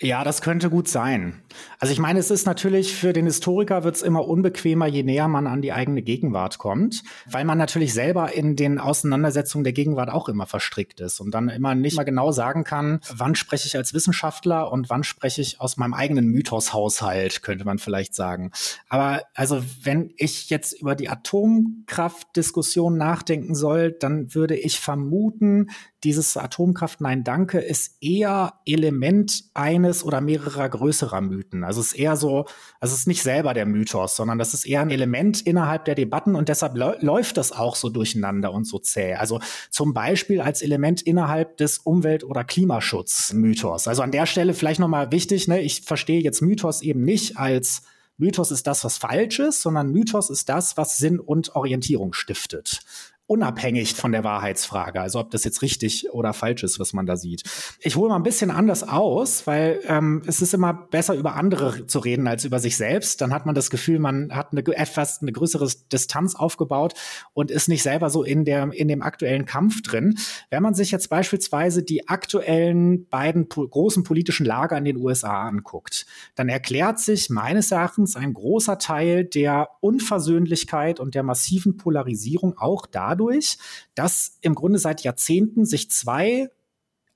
[0.00, 1.42] Ja, das könnte gut sein.
[1.80, 5.26] Also ich meine, es ist natürlich für den Historiker wird es immer unbequemer, je näher
[5.26, 10.08] man an die eigene Gegenwart kommt, weil man natürlich selber in den Auseinandersetzungen der Gegenwart
[10.08, 13.76] auch immer verstrickt ist und dann immer nicht mal genau sagen kann, wann spreche ich
[13.76, 18.52] als Wissenschaftler und wann spreche ich aus meinem eigenen Mythoshaushalt, könnte man vielleicht sagen.
[18.88, 25.70] Aber also wenn ich jetzt über die Atomkraftdiskussion nachdenken soll, dann würde ich vermuten,
[26.04, 31.64] dieses Atomkraft Nein Danke ist eher Element eines oder mehrerer größerer Mythen.
[31.64, 32.46] Also es ist eher so,
[32.78, 35.96] also es ist nicht selber der Mythos, sondern das ist eher ein Element innerhalb der
[35.96, 39.14] Debatten und deshalb läuft das auch so durcheinander und so zäh.
[39.14, 43.88] Also zum Beispiel als Element innerhalb des Umwelt- oder Klimaschutzmythos.
[43.88, 47.82] Also an der Stelle vielleicht nochmal wichtig, ne, ich verstehe jetzt Mythos eben nicht als
[48.18, 52.80] Mythos ist das, was falsch ist, sondern Mythos ist das, was Sinn und Orientierung stiftet
[53.28, 57.16] unabhängig von der Wahrheitsfrage, also ob das jetzt richtig oder falsch ist, was man da
[57.16, 57.42] sieht.
[57.78, 61.86] Ich hole mal ein bisschen anders aus, weil ähm, es ist immer besser, über andere
[61.86, 63.20] zu reden als über sich selbst.
[63.20, 66.94] Dann hat man das Gefühl, man hat eine etwas eine größere Distanz aufgebaut
[67.34, 70.18] und ist nicht selber so in der in dem aktuellen Kampf drin.
[70.48, 75.46] Wenn man sich jetzt beispielsweise die aktuellen beiden po großen politischen Lager in den USA
[75.46, 82.56] anguckt, dann erklärt sich meines Erachtens ein großer Teil der Unversöhnlichkeit und der massiven Polarisierung
[82.56, 83.58] auch dadurch, dadurch,
[83.94, 86.50] dass im Grunde seit Jahrzehnten sich zwei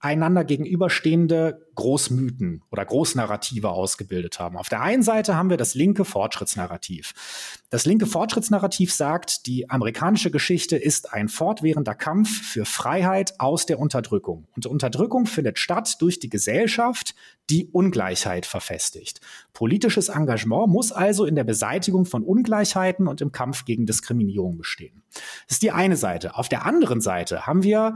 [0.02, 4.56] einander gegenüberstehende Großmythen oder Großnarrative ausgebildet haben.
[4.56, 7.14] Auf der einen Seite haben wir das linke Fortschrittsnarrativ.
[7.70, 13.78] Das linke Fortschrittsnarrativ sagt, die amerikanische Geschichte ist ein fortwährender Kampf für Freiheit aus der
[13.78, 14.48] Unterdrückung.
[14.56, 17.14] Und Unterdrückung findet statt durch die Gesellschaft,
[17.48, 19.20] die Ungleichheit verfestigt.
[19.52, 25.02] Politisches Engagement muss also in der Beseitigung von Ungleichheiten und im Kampf gegen Diskriminierung bestehen.
[25.46, 26.36] Das ist die eine Seite.
[26.36, 27.94] Auf der anderen Seite haben wir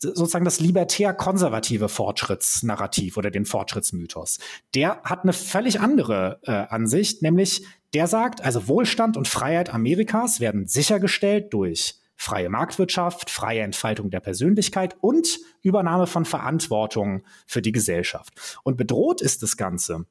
[0.00, 4.38] sozusagen das libertär-konservative Fortschrittsnarrativ oder den Fortschrittsmythos.
[4.74, 10.40] Der hat eine völlig andere äh, Ansicht, nämlich der sagt, also Wohlstand und Freiheit Amerikas
[10.40, 17.72] werden sichergestellt durch freie Marktwirtschaft, freie Entfaltung der Persönlichkeit und Übernahme von Verantwortung für die
[17.72, 18.60] Gesellschaft.
[18.64, 20.04] Und bedroht ist das Ganze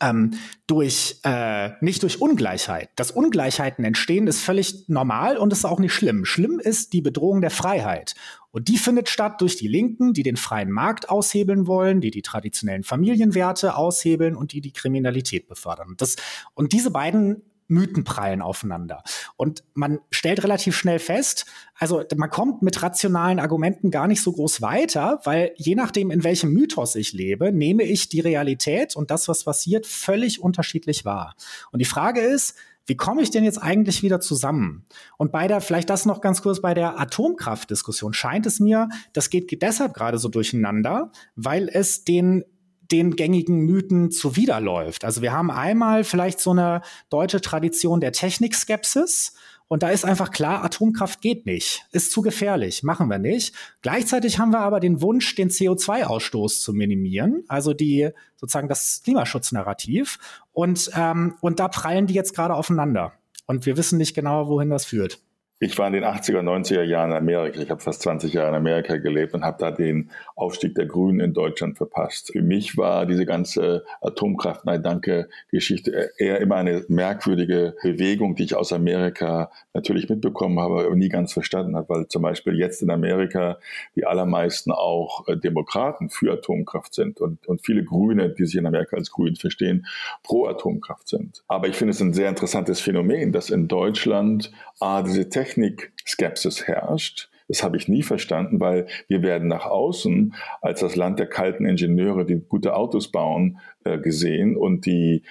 [0.00, 0.32] ähm,
[0.66, 2.90] durch äh, nicht durch Ungleichheit.
[2.96, 6.24] Dass Ungleichheiten entstehen, ist völlig normal und ist auch nicht schlimm.
[6.24, 8.14] Schlimm ist die Bedrohung der Freiheit.
[8.50, 12.22] Und die findet statt durch die Linken, die den freien Markt aushebeln wollen, die die
[12.22, 15.94] traditionellen Familienwerte aushebeln und die die Kriminalität befördern.
[15.96, 16.16] Das,
[16.54, 19.02] und diese beiden Mythen prallen aufeinander.
[19.36, 21.46] Und man stellt relativ schnell fest,
[21.76, 26.24] also man kommt mit rationalen Argumenten gar nicht so groß weiter, weil je nachdem, in
[26.24, 31.34] welchem Mythos ich lebe, nehme ich die Realität und das, was passiert, völlig unterschiedlich wahr.
[31.72, 34.84] Und die Frage ist, wie komme ich denn jetzt eigentlich wieder zusammen?
[35.16, 39.30] Und bei der, vielleicht das noch ganz kurz, bei der Atomkraftdiskussion scheint es mir, das
[39.30, 42.44] geht deshalb gerade so durcheinander, weil es den
[42.90, 45.04] den gängigen Mythen zuwiderläuft.
[45.04, 49.34] Also wir haben einmal vielleicht so eine deutsche Tradition der Technikskepsis.
[49.66, 53.54] Und da ist einfach klar, Atomkraft geht nicht, ist zu gefährlich, machen wir nicht.
[53.80, 60.18] Gleichzeitig haben wir aber den Wunsch, den CO2-Ausstoß zu minimieren, also die sozusagen das Klimaschutznarrativ.
[60.52, 63.14] Und, ähm, und da prallen die jetzt gerade aufeinander.
[63.46, 65.23] Und wir wissen nicht genau, wohin das führt.
[65.60, 67.60] Ich war in den 80er, 90er Jahren in Amerika.
[67.60, 71.20] Ich habe fast 20 Jahre in Amerika gelebt und habe da den Aufstieg der Grünen
[71.20, 72.32] in Deutschland verpasst.
[72.32, 78.42] Für mich war diese ganze Atomkraft, nein, danke, Geschichte eher immer eine merkwürdige Bewegung, die
[78.42, 82.82] ich aus Amerika natürlich mitbekommen habe, aber nie ganz verstanden habe, weil zum Beispiel jetzt
[82.82, 83.58] in Amerika
[83.94, 88.66] die allermeisten auch äh, Demokraten für Atomkraft sind und, und viele Grüne, die sich in
[88.66, 89.86] Amerika als Grün verstehen,
[90.24, 91.44] pro Atomkraft sind.
[91.46, 97.30] Aber ich finde es ein sehr interessantes Phänomen, dass in Deutschland A, diese Technik-Skepsis herrscht.
[97.48, 101.66] Das habe ich nie verstanden, weil wir werden nach außen als das Land der kalten
[101.66, 105.22] Ingenieure, die gute Autos bauen, äh, gesehen und die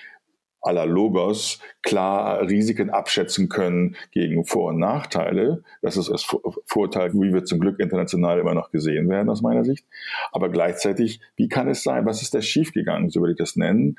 [0.61, 5.63] aller Logos klar Risiken abschätzen können gegen Vor- und Nachteile.
[5.81, 6.23] Das ist das
[6.65, 9.85] Vorteil, wie wir zum Glück international immer noch gesehen werden aus meiner Sicht.
[10.31, 13.97] Aber gleichzeitig, wie kann es sein, was ist da schiefgegangen, so würde ich das nennen,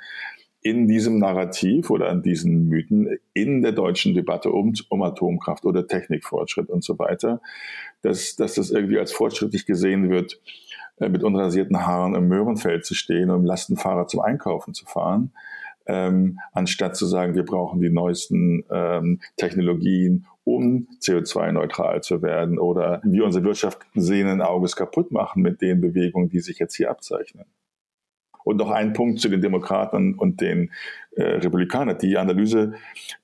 [0.64, 5.87] in diesem Narrativ oder in diesen Mythen in der deutschen Debatte um, um Atomkraft oder
[5.87, 7.42] Technikfortschritt und so weiter,
[8.00, 10.40] dass, dass das irgendwie als fortschrittlich gesehen wird,
[10.96, 15.33] äh, mit unrasierten Haaren im Möhrenfeld zu stehen und im Lastenfahrer zum Einkaufen zu fahren,
[15.85, 23.03] ähm, anstatt zu sagen, wir brauchen die neuesten ähm, Technologien, um CO2-neutral zu werden oder
[23.05, 27.44] wir unsere Wirtschaft sehenden Auges kaputt machen mit den Bewegungen, die sich jetzt hier abzeichnen.
[28.44, 30.70] Und noch ein Punkt zu den Demokraten und den
[31.16, 31.98] äh, Republikanern.
[31.98, 32.74] Die Analyse,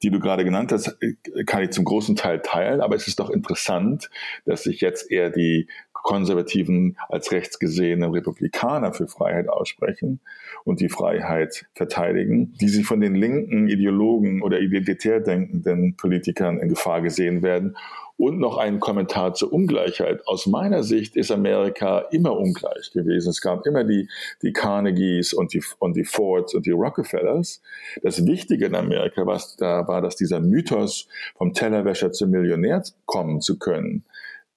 [0.02, 3.20] die du gerade genannt hast, äh, kann ich zum großen Teil teilen, aber es ist
[3.20, 4.10] doch interessant,
[4.46, 10.20] dass sich jetzt eher die konservativen als rechtsgesehenen Republikaner für Freiheit aussprechen
[10.64, 16.68] und die Freiheit verteidigen, die sie von den linken Ideologen oder identitär denkenden Politikern in
[16.68, 17.76] Gefahr gesehen werden
[18.20, 20.26] und noch ein Kommentar zur Ungleichheit.
[20.26, 23.30] Aus meiner Sicht ist Amerika immer ungleich gewesen.
[23.30, 24.10] Es gab immer die,
[24.42, 27.62] die Carnegies und die, und die Fords und die Rockefellers.
[28.02, 33.40] Das Wichtige in Amerika war, da war, dass dieser Mythos vom Tellerwäscher zum Millionär kommen
[33.40, 34.04] zu können,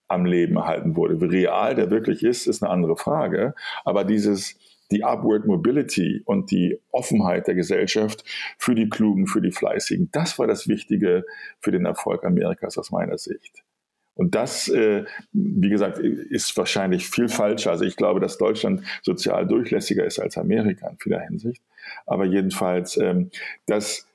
[0.09, 1.21] am Leben erhalten wurde.
[1.21, 3.55] Wie real der wirklich ist, ist eine andere Frage.
[3.85, 4.57] Aber dieses,
[4.91, 8.23] die Upward Mobility und die Offenheit der Gesellschaft
[8.57, 10.09] für die Klugen, für die Fleißigen.
[10.11, 11.25] Das war das Wichtige
[11.59, 13.63] für den Erfolg Amerikas aus meiner Sicht.
[14.15, 17.71] Und das, äh, wie gesagt, ist wahrscheinlich viel falscher.
[17.71, 21.63] Also ich glaube, dass Deutschland sozial durchlässiger ist als Amerika in vieler Hinsicht.
[22.05, 23.31] Aber jedenfalls, ähm,
[23.65, 24.07] das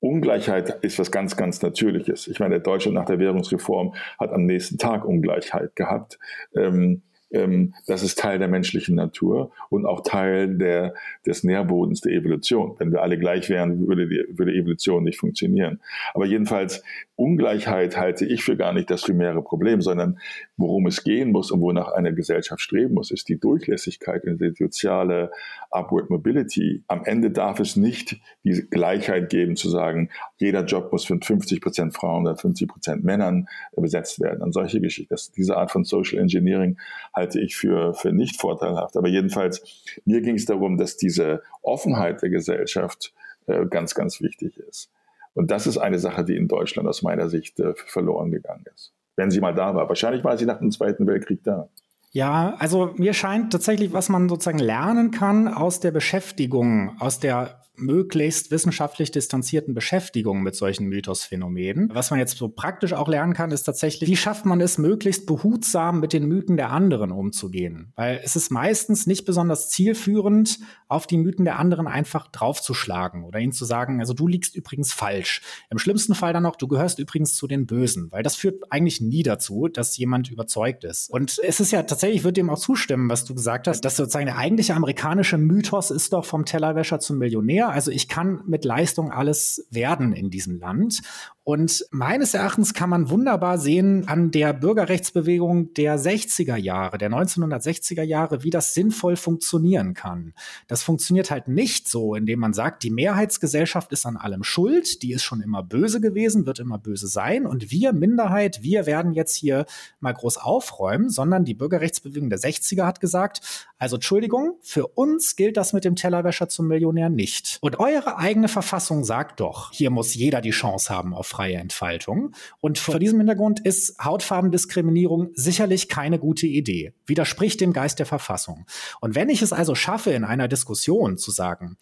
[0.00, 2.28] Ungleichheit ist was ganz, ganz Natürliches.
[2.28, 6.18] Ich meine, Deutschland nach der Währungsreform hat am nächsten Tag Ungleichheit gehabt.
[6.54, 10.94] Ähm, ähm, das ist Teil der menschlichen Natur und auch Teil der,
[11.26, 12.76] des Nährbodens der Evolution.
[12.78, 15.80] Wenn wir alle gleich wären, würde die, würde Evolution nicht funktionieren.
[16.14, 16.82] Aber jedenfalls,
[17.16, 20.18] Ungleichheit halte ich für gar nicht das primäre Problem, sondern
[20.56, 24.52] worum es gehen muss und wonach eine Gesellschaft streben muss, ist die Durchlässigkeit und die
[24.56, 25.30] soziale
[25.70, 26.82] Upward Mobility.
[26.88, 31.60] Am Ende darf es nicht diese Gleichheit geben, zu sagen, jeder Job muss von 50
[31.60, 34.42] Prozent Frauen oder 50 Prozent Männern besetzt werden.
[34.42, 35.14] Und solche Geschichten.
[35.36, 36.78] Diese Art von Social Engineering
[37.14, 38.96] halte ich für, für nicht vorteilhaft.
[38.96, 43.12] Aber jedenfalls, mir ging es darum, dass diese Offenheit der Gesellschaft
[43.46, 44.90] äh, ganz, ganz wichtig ist.
[45.34, 48.95] Und das ist eine Sache, die in Deutschland aus meiner Sicht äh, verloren gegangen ist.
[49.16, 49.88] Wenn sie mal da war.
[49.88, 51.68] Wahrscheinlich war sie nach dem Zweiten Weltkrieg da.
[52.12, 57.60] Ja, also mir scheint tatsächlich, was man sozusagen lernen kann aus der Beschäftigung, aus der
[57.78, 61.90] möglichst wissenschaftlich distanzierten Beschäftigung mit solchen Mythosphänomenen.
[61.92, 65.26] Was man jetzt so praktisch auch lernen kann, ist tatsächlich, wie schafft man es, möglichst
[65.26, 67.92] behutsam mit den Mythen der anderen umzugehen?
[67.96, 70.58] Weil es ist meistens nicht besonders zielführend,
[70.88, 74.92] auf die Mythen der anderen einfach draufzuschlagen oder ihnen zu sagen, also du liegst übrigens
[74.92, 75.42] falsch.
[75.70, 79.00] Im schlimmsten Fall dann noch, du gehörst übrigens zu den Bösen, weil das führt eigentlich
[79.00, 81.10] nie dazu, dass jemand überzeugt ist.
[81.10, 83.96] Und es ist ja tatsächlich, ich würde dem auch zustimmen, was du gesagt hast, dass
[83.96, 88.64] sozusagen der eigentliche amerikanische Mythos ist doch vom Tellerwäscher zum Millionär also ich kann mit
[88.64, 91.02] Leistung alles werden in diesem Land.
[91.48, 98.02] Und meines Erachtens kann man wunderbar sehen an der Bürgerrechtsbewegung der 60er Jahre, der 1960er
[98.02, 100.34] Jahre, wie das sinnvoll funktionieren kann.
[100.66, 105.12] Das funktioniert halt nicht so, indem man sagt, die Mehrheitsgesellschaft ist an allem schuld, die
[105.12, 109.36] ist schon immer böse gewesen, wird immer böse sein und wir Minderheit, wir werden jetzt
[109.36, 109.66] hier
[110.00, 115.56] mal groß aufräumen, sondern die Bürgerrechtsbewegung der 60er hat gesagt, also Entschuldigung, für uns gilt
[115.56, 117.58] das mit dem Tellerwäscher zum Millionär nicht.
[117.60, 122.34] Und eure eigene Verfassung sagt doch, hier muss jeder die Chance haben auf freie Entfaltung.
[122.60, 126.94] Und vor diesem Hintergrund ist Hautfarbendiskriminierung sicherlich keine gute Idee.
[127.04, 128.64] Widerspricht dem Geist der Verfassung.
[129.00, 131.76] Und wenn ich es also schaffe, in einer Diskussion zu sagen,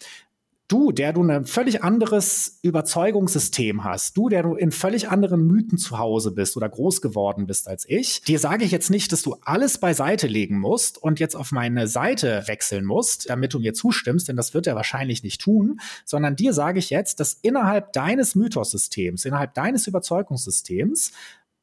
[0.66, 5.76] Du, der du ein völlig anderes Überzeugungssystem hast, du, der du in völlig anderen Mythen
[5.76, 9.20] zu Hause bist oder groß geworden bist als ich, dir sage ich jetzt nicht, dass
[9.20, 13.74] du alles beiseite legen musst und jetzt auf meine Seite wechseln musst, damit du mir
[13.74, 17.92] zustimmst, denn das wird er wahrscheinlich nicht tun, sondern dir sage ich jetzt, dass innerhalb
[17.92, 21.12] deines Mythossystems, innerhalb deines Überzeugungssystems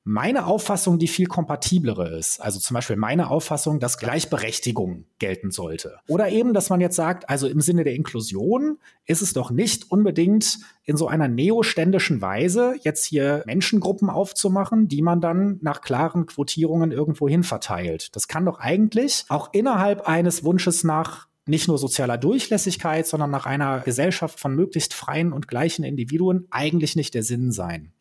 [0.04, 2.42] meine Auffassung die viel kompatiblere ist.
[2.42, 5.98] Also zum Beispiel meine Auffassung, dass Gleichberechtigung gelten sollte.
[6.08, 9.92] Oder eben, dass man jetzt sagt, also im Sinne der Inklusion ist es doch nicht
[9.92, 16.26] unbedingt in so einer neoständischen Weise jetzt hier Menschengruppen aufzumachen, die man dann nach klaren
[16.26, 18.16] Quotierungen irgendwo hin verteilt.
[18.16, 23.46] Das kann doch eigentlich auch innerhalb eines Wunsches nach nicht nur sozialer Durchlässigkeit, sondern nach
[23.46, 27.94] einer Gesellschaft von möglichst freien und gleichen Individuen eigentlich nicht der Sinn sein.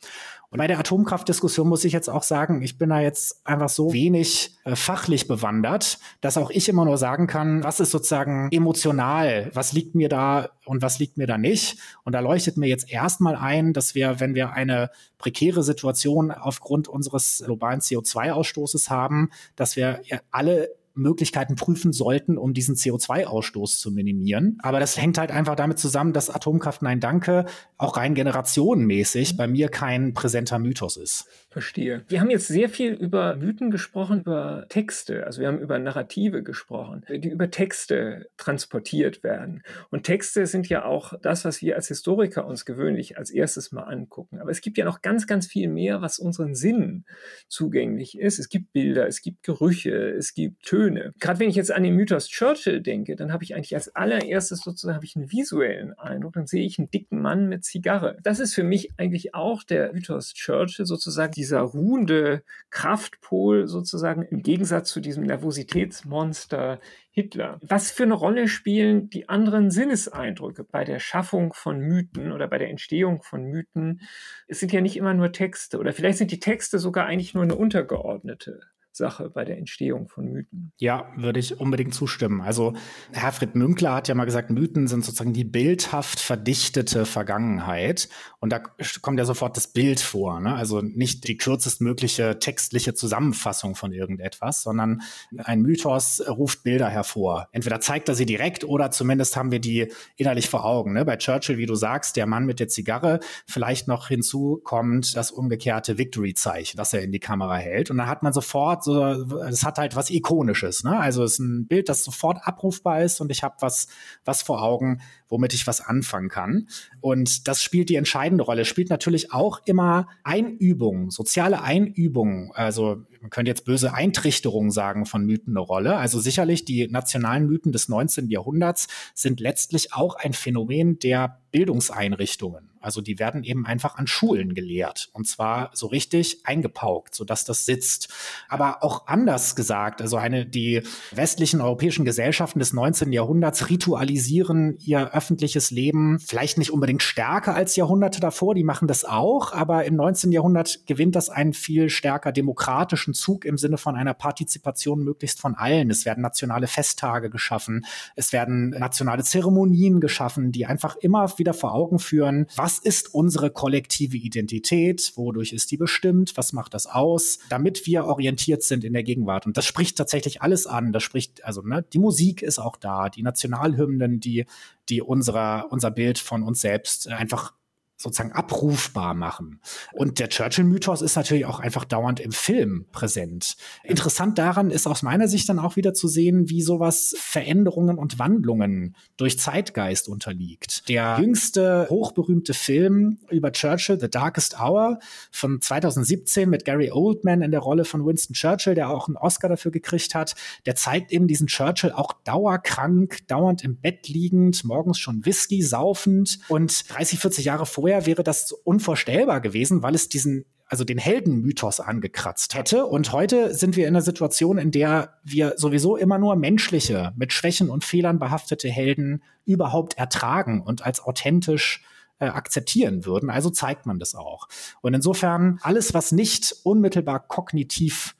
[0.53, 3.92] Und bei der Atomkraftdiskussion muss ich jetzt auch sagen, ich bin da jetzt einfach so
[3.92, 9.53] wenig äh, fachlich bewandert, dass auch ich immer nur sagen kann, was ist sozusagen emotional,
[9.55, 11.78] was liegt mir da und was liegt mir da nicht.
[12.03, 16.88] Und da leuchtet mir jetzt erstmal ein, dass wir, wenn wir eine prekäre Situation aufgrund
[16.88, 20.01] unseres globalen CO2-Ausstoßes haben, dass wir
[20.32, 24.59] alle Möglichkeiten prüfen sollten, um diesen CO2-Ausstoß zu minimieren.
[24.62, 27.47] Aber das hängt halt einfach damit zusammen, dass Atomkraft Nein Danke
[27.78, 31.26] auch rein generationenmäßig bei mir kein präsenter Mythos ist.
[31.49, 32.05] Verstehe.
[32.09, 35.26] Wir haben jetzt sehr viel über Mythen gesprochen, über Texte.
[35.26, 39.62] Also wir haben über Narrative gesprochen, die über Texte transportiert werden.
[39.91, 43.82] Und Texte sind ja auch das, was wir als Historiker uns gewöhnlich als erstes mal
[43.82, 44.38] angucken.
[44.41, 47.07] Aber es gibt ja noch ganz, ganz viel mehr, was unseren Sinnen
[47.49, 48.38] zugänglich ist.
[48.38, 51.12] Es gibt Bilder, es gibt Gerüche, es gibt Töne Töne.
[51.20, 54.62] Gerade wenn ich jetzt an den Mythos Churchill denke, dann habe ich eigentlich als allererstes
[54.62, 56.33] sozusagen habe ich einen visuellen Eindruck.
[56.33, 58.16] Dann sehe ich einen dicken Mann mit Zigarre.
[58.22, 64.43] Das ist für mich eigentlich auch der Mythos Churchill, sozusagen dieser ruhende Kraftpol sozusagen im
[64.43, 67.59] Gegensatz zu diesem Nervositätsmonster Hitler.
[67.61, 72.57] Was für eine Rolle spielen die anderen Sinneseindrücke bei der Schaffung von Mythen oder bei
[72.57, 74.01] der Entstehung von Mythen?
[74.49, 77.43] Es sind ja nicht immer nur Texte oder vielleicht sind die Texte sogar eigentlich nur
[77.43, 78.61] eine untergeordnete
[78.93, 80.72] Sache bei der Entstehung von Mythen.
[80.78, 82.41] Ja, würde ich unbedingt zustimmen.
[82.41, 82.74] Also
[83.12, 88.09] Herfried Münkler hat ja mal gesagt, Mythen sind sozusagen die bildhaft verdichtete Vergangenheit.
[88.41, 88.61] Und da
[89.01, 90.41] kommt ja sofort das Bild vor.
[90.41, 90.55] Ne?
[90.55, 95.03] Also nicht die kürzestmögliche textliche Zusammenfassung von irgendetwas, sondern
[95.38, 97.49] ein Mythos ruft Bilder hervor.
[97.53, 100.93] Entweder zeigt er sie direkt oder zumindest haben wir die innerlich vor Augen.
[100.93, 101.05] Ne?
[101.05, 105.30] Bei Churchill, wie du sagst, der Mann mit der Zigarre, vielleicht noch hinzu kommt das
[105.30, 107.91] umgekehrte Victory-Zeichen, das er in die Kamera hält.
[107.91, 110.85] Und dann hat man sofort sofort so, es hat halt was Ikonisches.
[110.85, 110.99] Ne?
[110.99, 113.89] Also es ist ein Bild, das sofort abrufbar ist und ich habe was,
[114.24, 116.68] was vor Augen, womit ich was anfangen kann.
[117.01, 118.64] Und das spielt die entscheidende Rolle.
[118.64, 122.53] Spielt natürlich auch immer Einübung, soziale Einübung.
[122.55, 125.97] Also man könnte jetzt böse Eintrichterung sagen von Mythen eine Rolle.
[125.97, 128.28] Also sicherlich die nationalen Mythen des 19.
[128.31, 132.70] Jahrhunderts sind letztlich auch ein Phänomen der Bildungseinrichtungen.
[132.81, 137.66] Also die werden eben einfach an Schulen gelehrt und zwar so richtig eingepaukt, sodass das
[137.66, 138.09] sitzt.
[138.49, 143.12] Aber auch anders gesagt, also eine, die westlichen europäischen Gesellschaften des 19.
[143.12, 149.05] Jahrhunderts ritualisieren ihr öffentliches Leben vielleicht nicht unbedingt stärker als Jahrhunderte davor, die machen das
[149.05, 150.33] auch, aber im 19.
[150.33, 155.55] Jahrhundert gewinnt das einen viel stärker demokratischen Zug im Sinne von einer Partizipation möglichst von
[155.55, 155.91] allen.
[155.91, 157.85] Es werden nationale Festtage geschaffen,
[158.16, 163.51] es werden nationale Zeremonien geschaffen, die einfach immer wieder vor Augen führen, was ist unsere
[163.51, 168.93] kollektive Identität, wodurch ist die bestimmt, was macht das aus, damit wir orientiert sind in
[168.93, 169.47] der Gegenwart.
[169.47, 170.93] Und das spricht tatsächlich alles an.
[170.93, 174.47] Das spricht, also ne, die Musik ist auch da, die Nationalhymnen, die,
[174.89, 177.55] die unserer, unser Bild von uns selbst einfach
[178.01, 179.61] sozusagen abrufbar machen.
[179.92, 183.57] Und der Churchill-Mythos ist natürlich auch einfach dauernd im Film präsent.
[183.84, 188.18] Interessant daran ist aus meiner Sicht dann auch wieder zu sehen, wie sowas Veränderungen und
[188.18, 190.88] Wandlungen durch Zeitgeist unterliegt.
[190.88, 194.98] Der jüngste hochberühmte Film über Churchill, The Darkest Hour
[195.30, 199.51] von 2017 mit Gary Oldman in der Rolle von Winston Churchill, der auch einen Oscar
[199.51, 200.34] dafür gekriegt hat,
[200.64, 206.38] der zeigt eben diesen Churchill auch dauerkrank, dauernd im Bett liegend, morgens schon Whisky saufend
[206.48, 210.99] und 30, 40 Jahre vorher vorher wäre das unvorstellbar gewesen, weil es diesen also den
[210.99, 212.86] Heldenmythos angekratzt hätte.
[212.86, 217.32] Und heute sind wir in einer Situation, in der wir sowieso immer nur menschliche, mit
[217.32, 221.82] Schwächen und Fehlern behaftete Helden überhaupt ertragen und als authentisch
[222.20, 223.30] äh, akzeptieren würden.
[223.30, 224.47] Also zeigt man das auch.
[224.80, 228.14] Und insofern, alles, was nicht unmittelbar kognitiv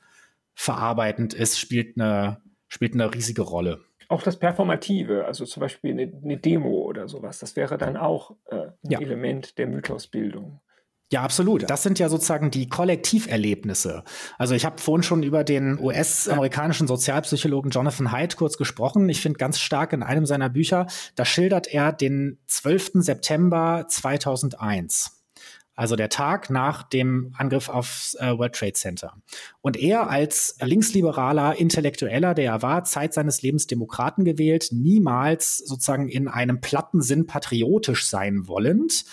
[0.53, 3.81] verarbeitend ist, spielt eine, spielt eine riesige Rolle
[4.11, 8.33] auch das Performative, also zum Beispiel eine, eine Demo oder sowas, das wäre dann auch
[8.47, 9.01] äh, ein ja.
[9.01, 10.61] Element der Mythosbildung.
[11.13, 11.69] Ja, absolut.
[11.69, 14.05] Das sind ja sozusagen die Kollektiverlebnisse.
[14.39, 19.09] Also ich habe vorhin schon über den US-amerikanischen Sozialpsychologen Jonathan Haidt kurz gesprochen.
[19.09, 20.87] Ich finde ganz stark in einem seiner Bücher,
[21.17, 22.93] da schildert er den 12.
[22.95, 25.20] September 2001
[25.81, 29.15] also der Tag nach dem Angriff aufs äh, World Trade Center.
[29.63, 36.11] Und er als linksliberaler Intellektueller, der er war, Zeit seines Lebens Demokraten gewählt, niemals sozusagen
[36.11, 39.07] in einem platten Sinn patriotisch sein wollend,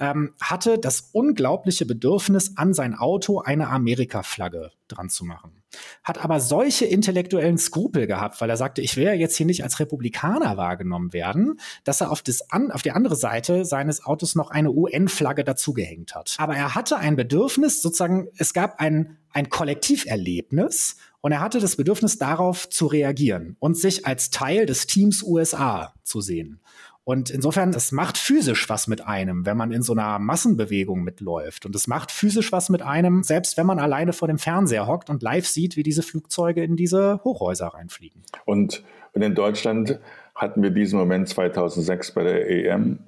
[0.00, 5.62] ähm, hatte das unglaubliche Bedürfnis, an sein Auto eine Amerika-Flagge dran zu machen.
[6.02, 9.64] Hat aber solche intellektuellen Skrupel gehabt, weil er sagte, ich will ja jetzt hier nicht
[9.64, 14.34] als Republikaner wahrgenommen werden, dass er auf, das an, auf die andere Seite seines Autos
[14.34, 16.36] noch eine UN-Flagge dazugehängt hat.
[16.38, 21.76] Aber er hatte ein Bedürfnis, sozusagen, es gab ein, ein Kollektiverlebnis und er hatte das
[21.76, 26.60] Bedürfnis, darauf zu reagieren und sich als Teil des Teams USA zu sehen.
[27.04, 31.66] Und insofern, es macht physisch was mit einem, wenn man in so einer Massenbewegung mitläuft.
[31.66, 35.10] Und es macht physisch was mit einem, selbst wenn man alleine vor dem Fernseher hockt
[35.10, 38.22] und live sieht, wie diese Flugzeuge in diese Hochhäuser reinfliegen.
[38.46, 38.82] Und
[39.12, 40.00] in Deutschland
[40.34, 42.98] hatten wir diesen Moment 2006 bei der EM,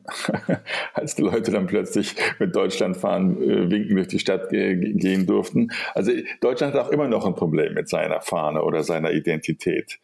[0.95, 5.73] als die Leute dann plötzlich mit Deutschland fahren, äh, winken durch die Stadt gehen durften.
[5.95, 9.99] Also Deutschland hat auch immer noch ein Problem mit seiner Fahne oder seiner Identität.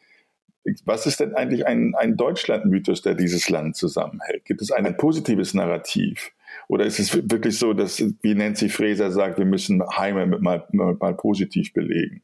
[0.84, 4.44] Was ist denn eigentlich ein, ein Deutschland-Mythos, der dieses Land zusammenhält?
[4.44, 6.32] Gibt es ein positives Narrativ?
[6.68, 10.96] Oder ist es wirklich so, dass, wie Nancy Fraser sagt, wir müssen Heime mal, mal,
[10.98, 12.22] mal positiv belegen?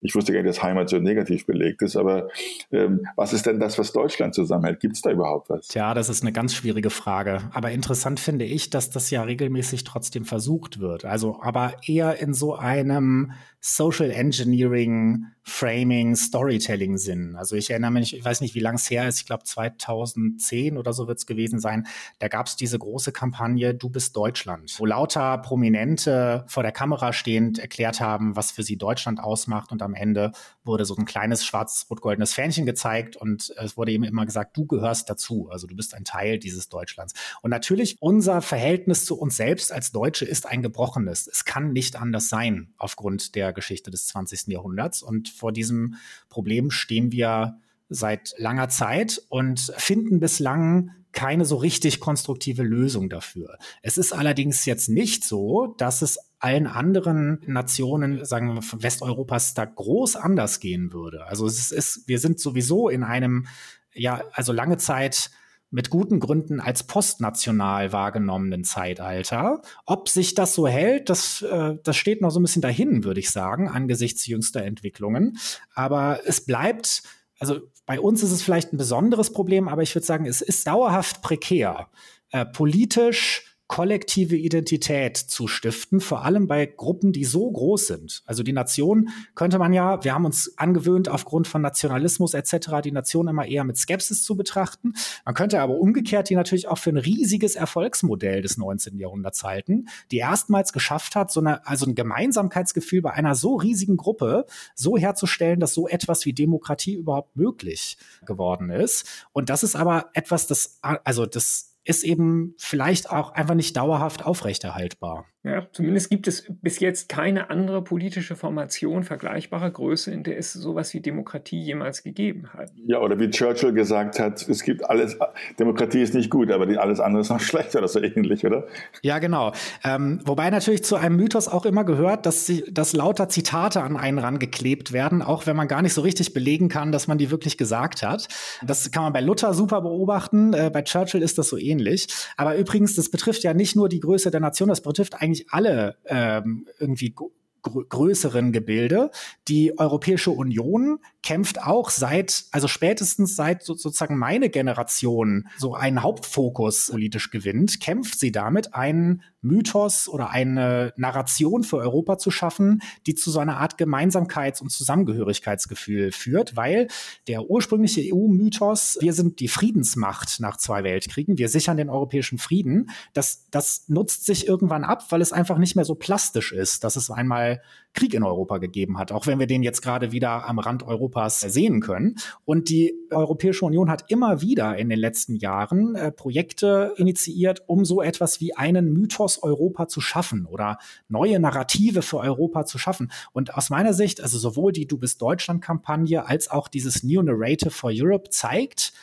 [0.00, 2.28] Ich wusste gar nicht, dass Heimat so negativ belegt ist, aber
[2.70, 4.78] ähm, was ist denn das, was Deutschland zusammenhält?
[4.78, 5.66] Gibt es da überhaupt was?
[5.66, 7.42] Tja, das ist eine ganz schwierige Frage.
[7.52, 11.04] Aber interessant finde ich, dass das ja regelmäßig trotzdem versucht wird.
[11.04, 17.34] Also aber eher in so einem Social Engineering, Framing, Storytelling Sinn.
[17.36, 20.76] Also ich erinnere mich, ich weiß nicht, wie lange es her ist, ich glaube 2010
[20.76, 21.86] oder so wird es gewesen sein,
[22.18, 27.12] da gab es diese große Kampagne Du bist Deutschland, wo lauter Prominente vor der Kamera
[27.12, 30.32] stehend erklärt haben, was für sie Deutschland ausmacht und am Ende
[30.68, 35.10] wurde so ein kleines schwarz-rot-goldenes Fähnchen gezeigt und es wurde eben immer gesagt, du gehörst
[35.10, 37.14] dazu, also du bist ein Teil dieses Deutschlands.
[37.42, 41.26] Und natürlich, unser Verhältnis zu uns selbst als Deutsche ist ein gebrochenes.
[41.26, 44.48] Es kann nicht anders sein aufgrund der Geschichte des 20.
[44.48, 45.02] Jahrhunderts.
[45.02, 45.96] Und vor diesem
[46.28, 47.58] Problem stehen wir
[47.88, 53.58] seit langer Zeit und finden bislang keine so richtig konstruktive Lösung dafür.
[53.82, 59.54] Es ist allerdings jetzt nicht so, dass es allen anderen Nationen, sagen wir von Westeuropas,
[59.54, 61.26] da groß anders gehen würde.
[61.26, 63.46] Also es ist, wir sind sowieso in einem,
[63.92, 65.30] ja, also lange Zeit
[65.70, 69.60] mit guten Gründen als postnational wahrgenommenen Zeitalter.
[69.84, 73.20] Ob sich das so hält, das, äh, das steht noch so ein bisschen dahin, würde
[73.20, 75.38] ich sagen, angesichts jüngster Entwicklungen.
[75.74, 77.02] Aber es bleibt,
[77.38, 80.66] also bei uns ist es vielleicht ein besonderes Problem, aber ich würde sagen, es ist
[80.66, 81.88] dauerhaft prekär.
[82.30, 88.22] Äh, politisch, kollektive Identität zu stiften, vor allem bei Gruppen, die so groß sind.
[88.24, 92.92] Also die Nation könnte man ja, wir haben uns angewöhnt, aufgrund von Nationalismus etc., die
[92.92, 94.94] Nation immer eher mit Skepsis zu betrachten.
[95.26, 98.98] Man könnte aber umgekehrt die natürlich auch für ein riesiges Erfolgsmodell des 19.
[98.98, 103.98] Jahrhunderts halten, die erstmals geschafft hat, so eine, also ein Gemeinsamkeitsgefühl bei einer so riesigen
[103.98, 109.26] Gruppe so herzustellen, dass so etwas wie Demokratie überhaupt möglich geworden ist.
[109.32, 114.26] Und das ist aber etwas, das, also das ist eben vielleicht auch einfach nicht dauerhaft
[114.26, 115.24] aufrechterhaltbar.
[115.44, 120.52] Ja, zumindest gibt es bis jetzt keine andere politische Formation vergleichbarer Größe, in der es
[120.52, 122.72] sowas wie Demokratie jemals gegeben hat.
[122.86, 125.16] Ja, oder wie Churchill gesagt hat, es gibt alles,
[125.56, 128.66] Demokratie ist nicht gut, aber alles andere ist noch schlechter oder so ähnlich, oder?
[129.02, 129.52] Ja, genau.
[129.84, 133.96] Ähm, wobei natürlich zu einem Mythos auch immer gehört, dass, sie, dass lauter Zitate an
[133.96, 137.30] einen rangeklebt werden, auch wenn man gar nicht so richtig belegen kann, dass man die
[137.30, 138.26] wirklich gesagt hat.
[138.66, 142.08] Das kann man bei Luther super beobachten, äh, bei Churchill ist das so ähnlich.
[142.36, 145.50] Aber übrigens, das betrifft ja nicht nur die Größe der Nation, das betrifft eigentlich eigentlich
[145.50, 147.14] alle ähm, irgendwie
[147.62, 149.10] größeren Gebilde.
[149.48, 156.88] Die Europäische Union kämpft auch seit, also spätestens seit sozusagen meine Generation so einen Hauptfokus
[156.90, 163.14] politisch gewinnt, kämpft sie damit, einen Mythos oder eine Narration für Europa zu schaffen, die
[163.14, 166.88] zu so einer Art Gemeinsamkeits- und Zusammengehörigkeitsgefühl führt, weil
[167.28, 172.90] der ursprüngliche EU-Mythos, wir sind die Friedensmacht nach zwei Weltkriegen, wir sichern den europäischen Frieden,
[173.12, 176.96] das, das nutzt sich irgendwann ab, weil es einfach nicht mehr so plastisch ist, dass
[176.96, 177.62] es einmal
[177.94, 181.40] Krieg in Europa gegeben hat, auch wenn wir den jetzt gerade wieder am Rand Europas
[181.40, 182.16] sehen können.
[182.44, 187.84] Und die Europäische Union hat immer wieder in den letzten Jahren äh, Projekte initiiert, um
[187.84, 193.12] so etwas wie einen Mythos Europa zu schaffen oder neue Narrative für Europa zu schaffen.
[193.32, 197.20] Und aus meiner Sicht, also sowohl die Du bist Deutschland Kampagne als auch dieses New
[197.20, 198.94] Narrative for Europe zeigt,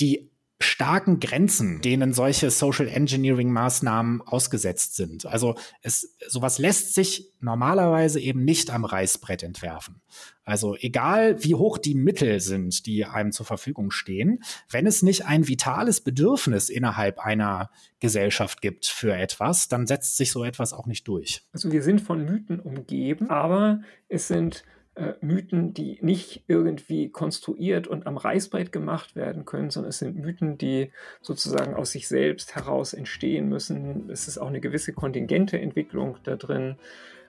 [0.00, 0.30] die
[0.74, 5.24] starken Grenzen, denen solche Social Engineering Maßnahmen ausgesetzt sind.
[5.24, 10.02] Also es, sowas lässt sich normalerweise eben nicht am Reißbrett entwerfen.
[10.44, 15.26] Also egal, wie hoch die Mittel sind, die einem zur Verfügung stehen, wenn es nicht
[15.26, 17.70] ein vitales Bedürfnis innerhalb einer
[18.00, 21.42] Gesellschaft gibt für etwas, dann setzt sich so etwas auch nicht durch.
[21.52, 24.64] Also wir sind von Mythen umgeben, aber es sind
[24.96, 30.16] äh, Mythen, die nicht irgendwie konstruiert und am Reißbrett gemacht werden können, sondern es sind
[30.16, 34.08] Mythen, die sozusagen aus sich selbst heraus entstehen müssen.
[34.10, 36.76] Es ist auch eine gewisse kontingente Entwicklung da drin.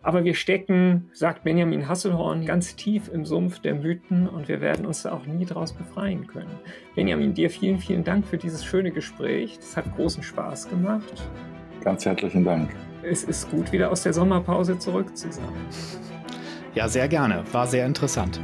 [0.03, 4.85] Aber wir stecken, sagt Benjamin Hasselhorn, ganz tief im Sumpf der Mythen und wir werden
[4.85, 6.59] uns da auch nie daraus befreien können.
[6.93, 9.57] Benjamin, dir vielen, vielen Dank für dieses schöne Gespräch.
[9.59, 11.27] Es hat großen Spaß gemacht.
[11.83, 12.69] Ganz herzlichen Dank.
[13.01, 16.14] Es ist gut, wieder aus der Sommerpause zurück zu sein.
[16.75, 17.43] Ja, sehr gerne.
[17.53, 18.39] War sehr interessant.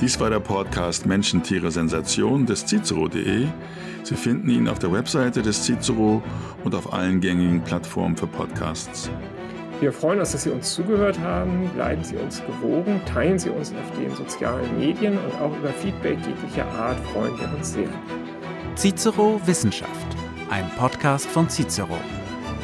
[0.00, 3.46] Dies war der Podcast Menschen, Tiere, Sensation des Cicero.de.
[4.04, 6.22] Sie finden ihn auf der Webseite des Cicero
[6.64, 9.10] und auf allen gängigen Plattformen für Podcasts.
[9.80, 11.68] Wir freuen uns, dass Sie uns zugehört haben.
[11.74, 16.18] Bleiben Sie uns gewogen, teilen Sie uns auf den sozialen Medien und auch über Feedback
[16.26, 17.88] jeglicher Art freuen wir uns sehr.
[18.76, 20.16] Cicero Wissenschaft,
[20.50, 21.98] ein Podcast von Cicero,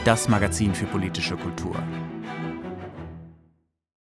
[0.04, 1.76] das Magazin für politische Kultur.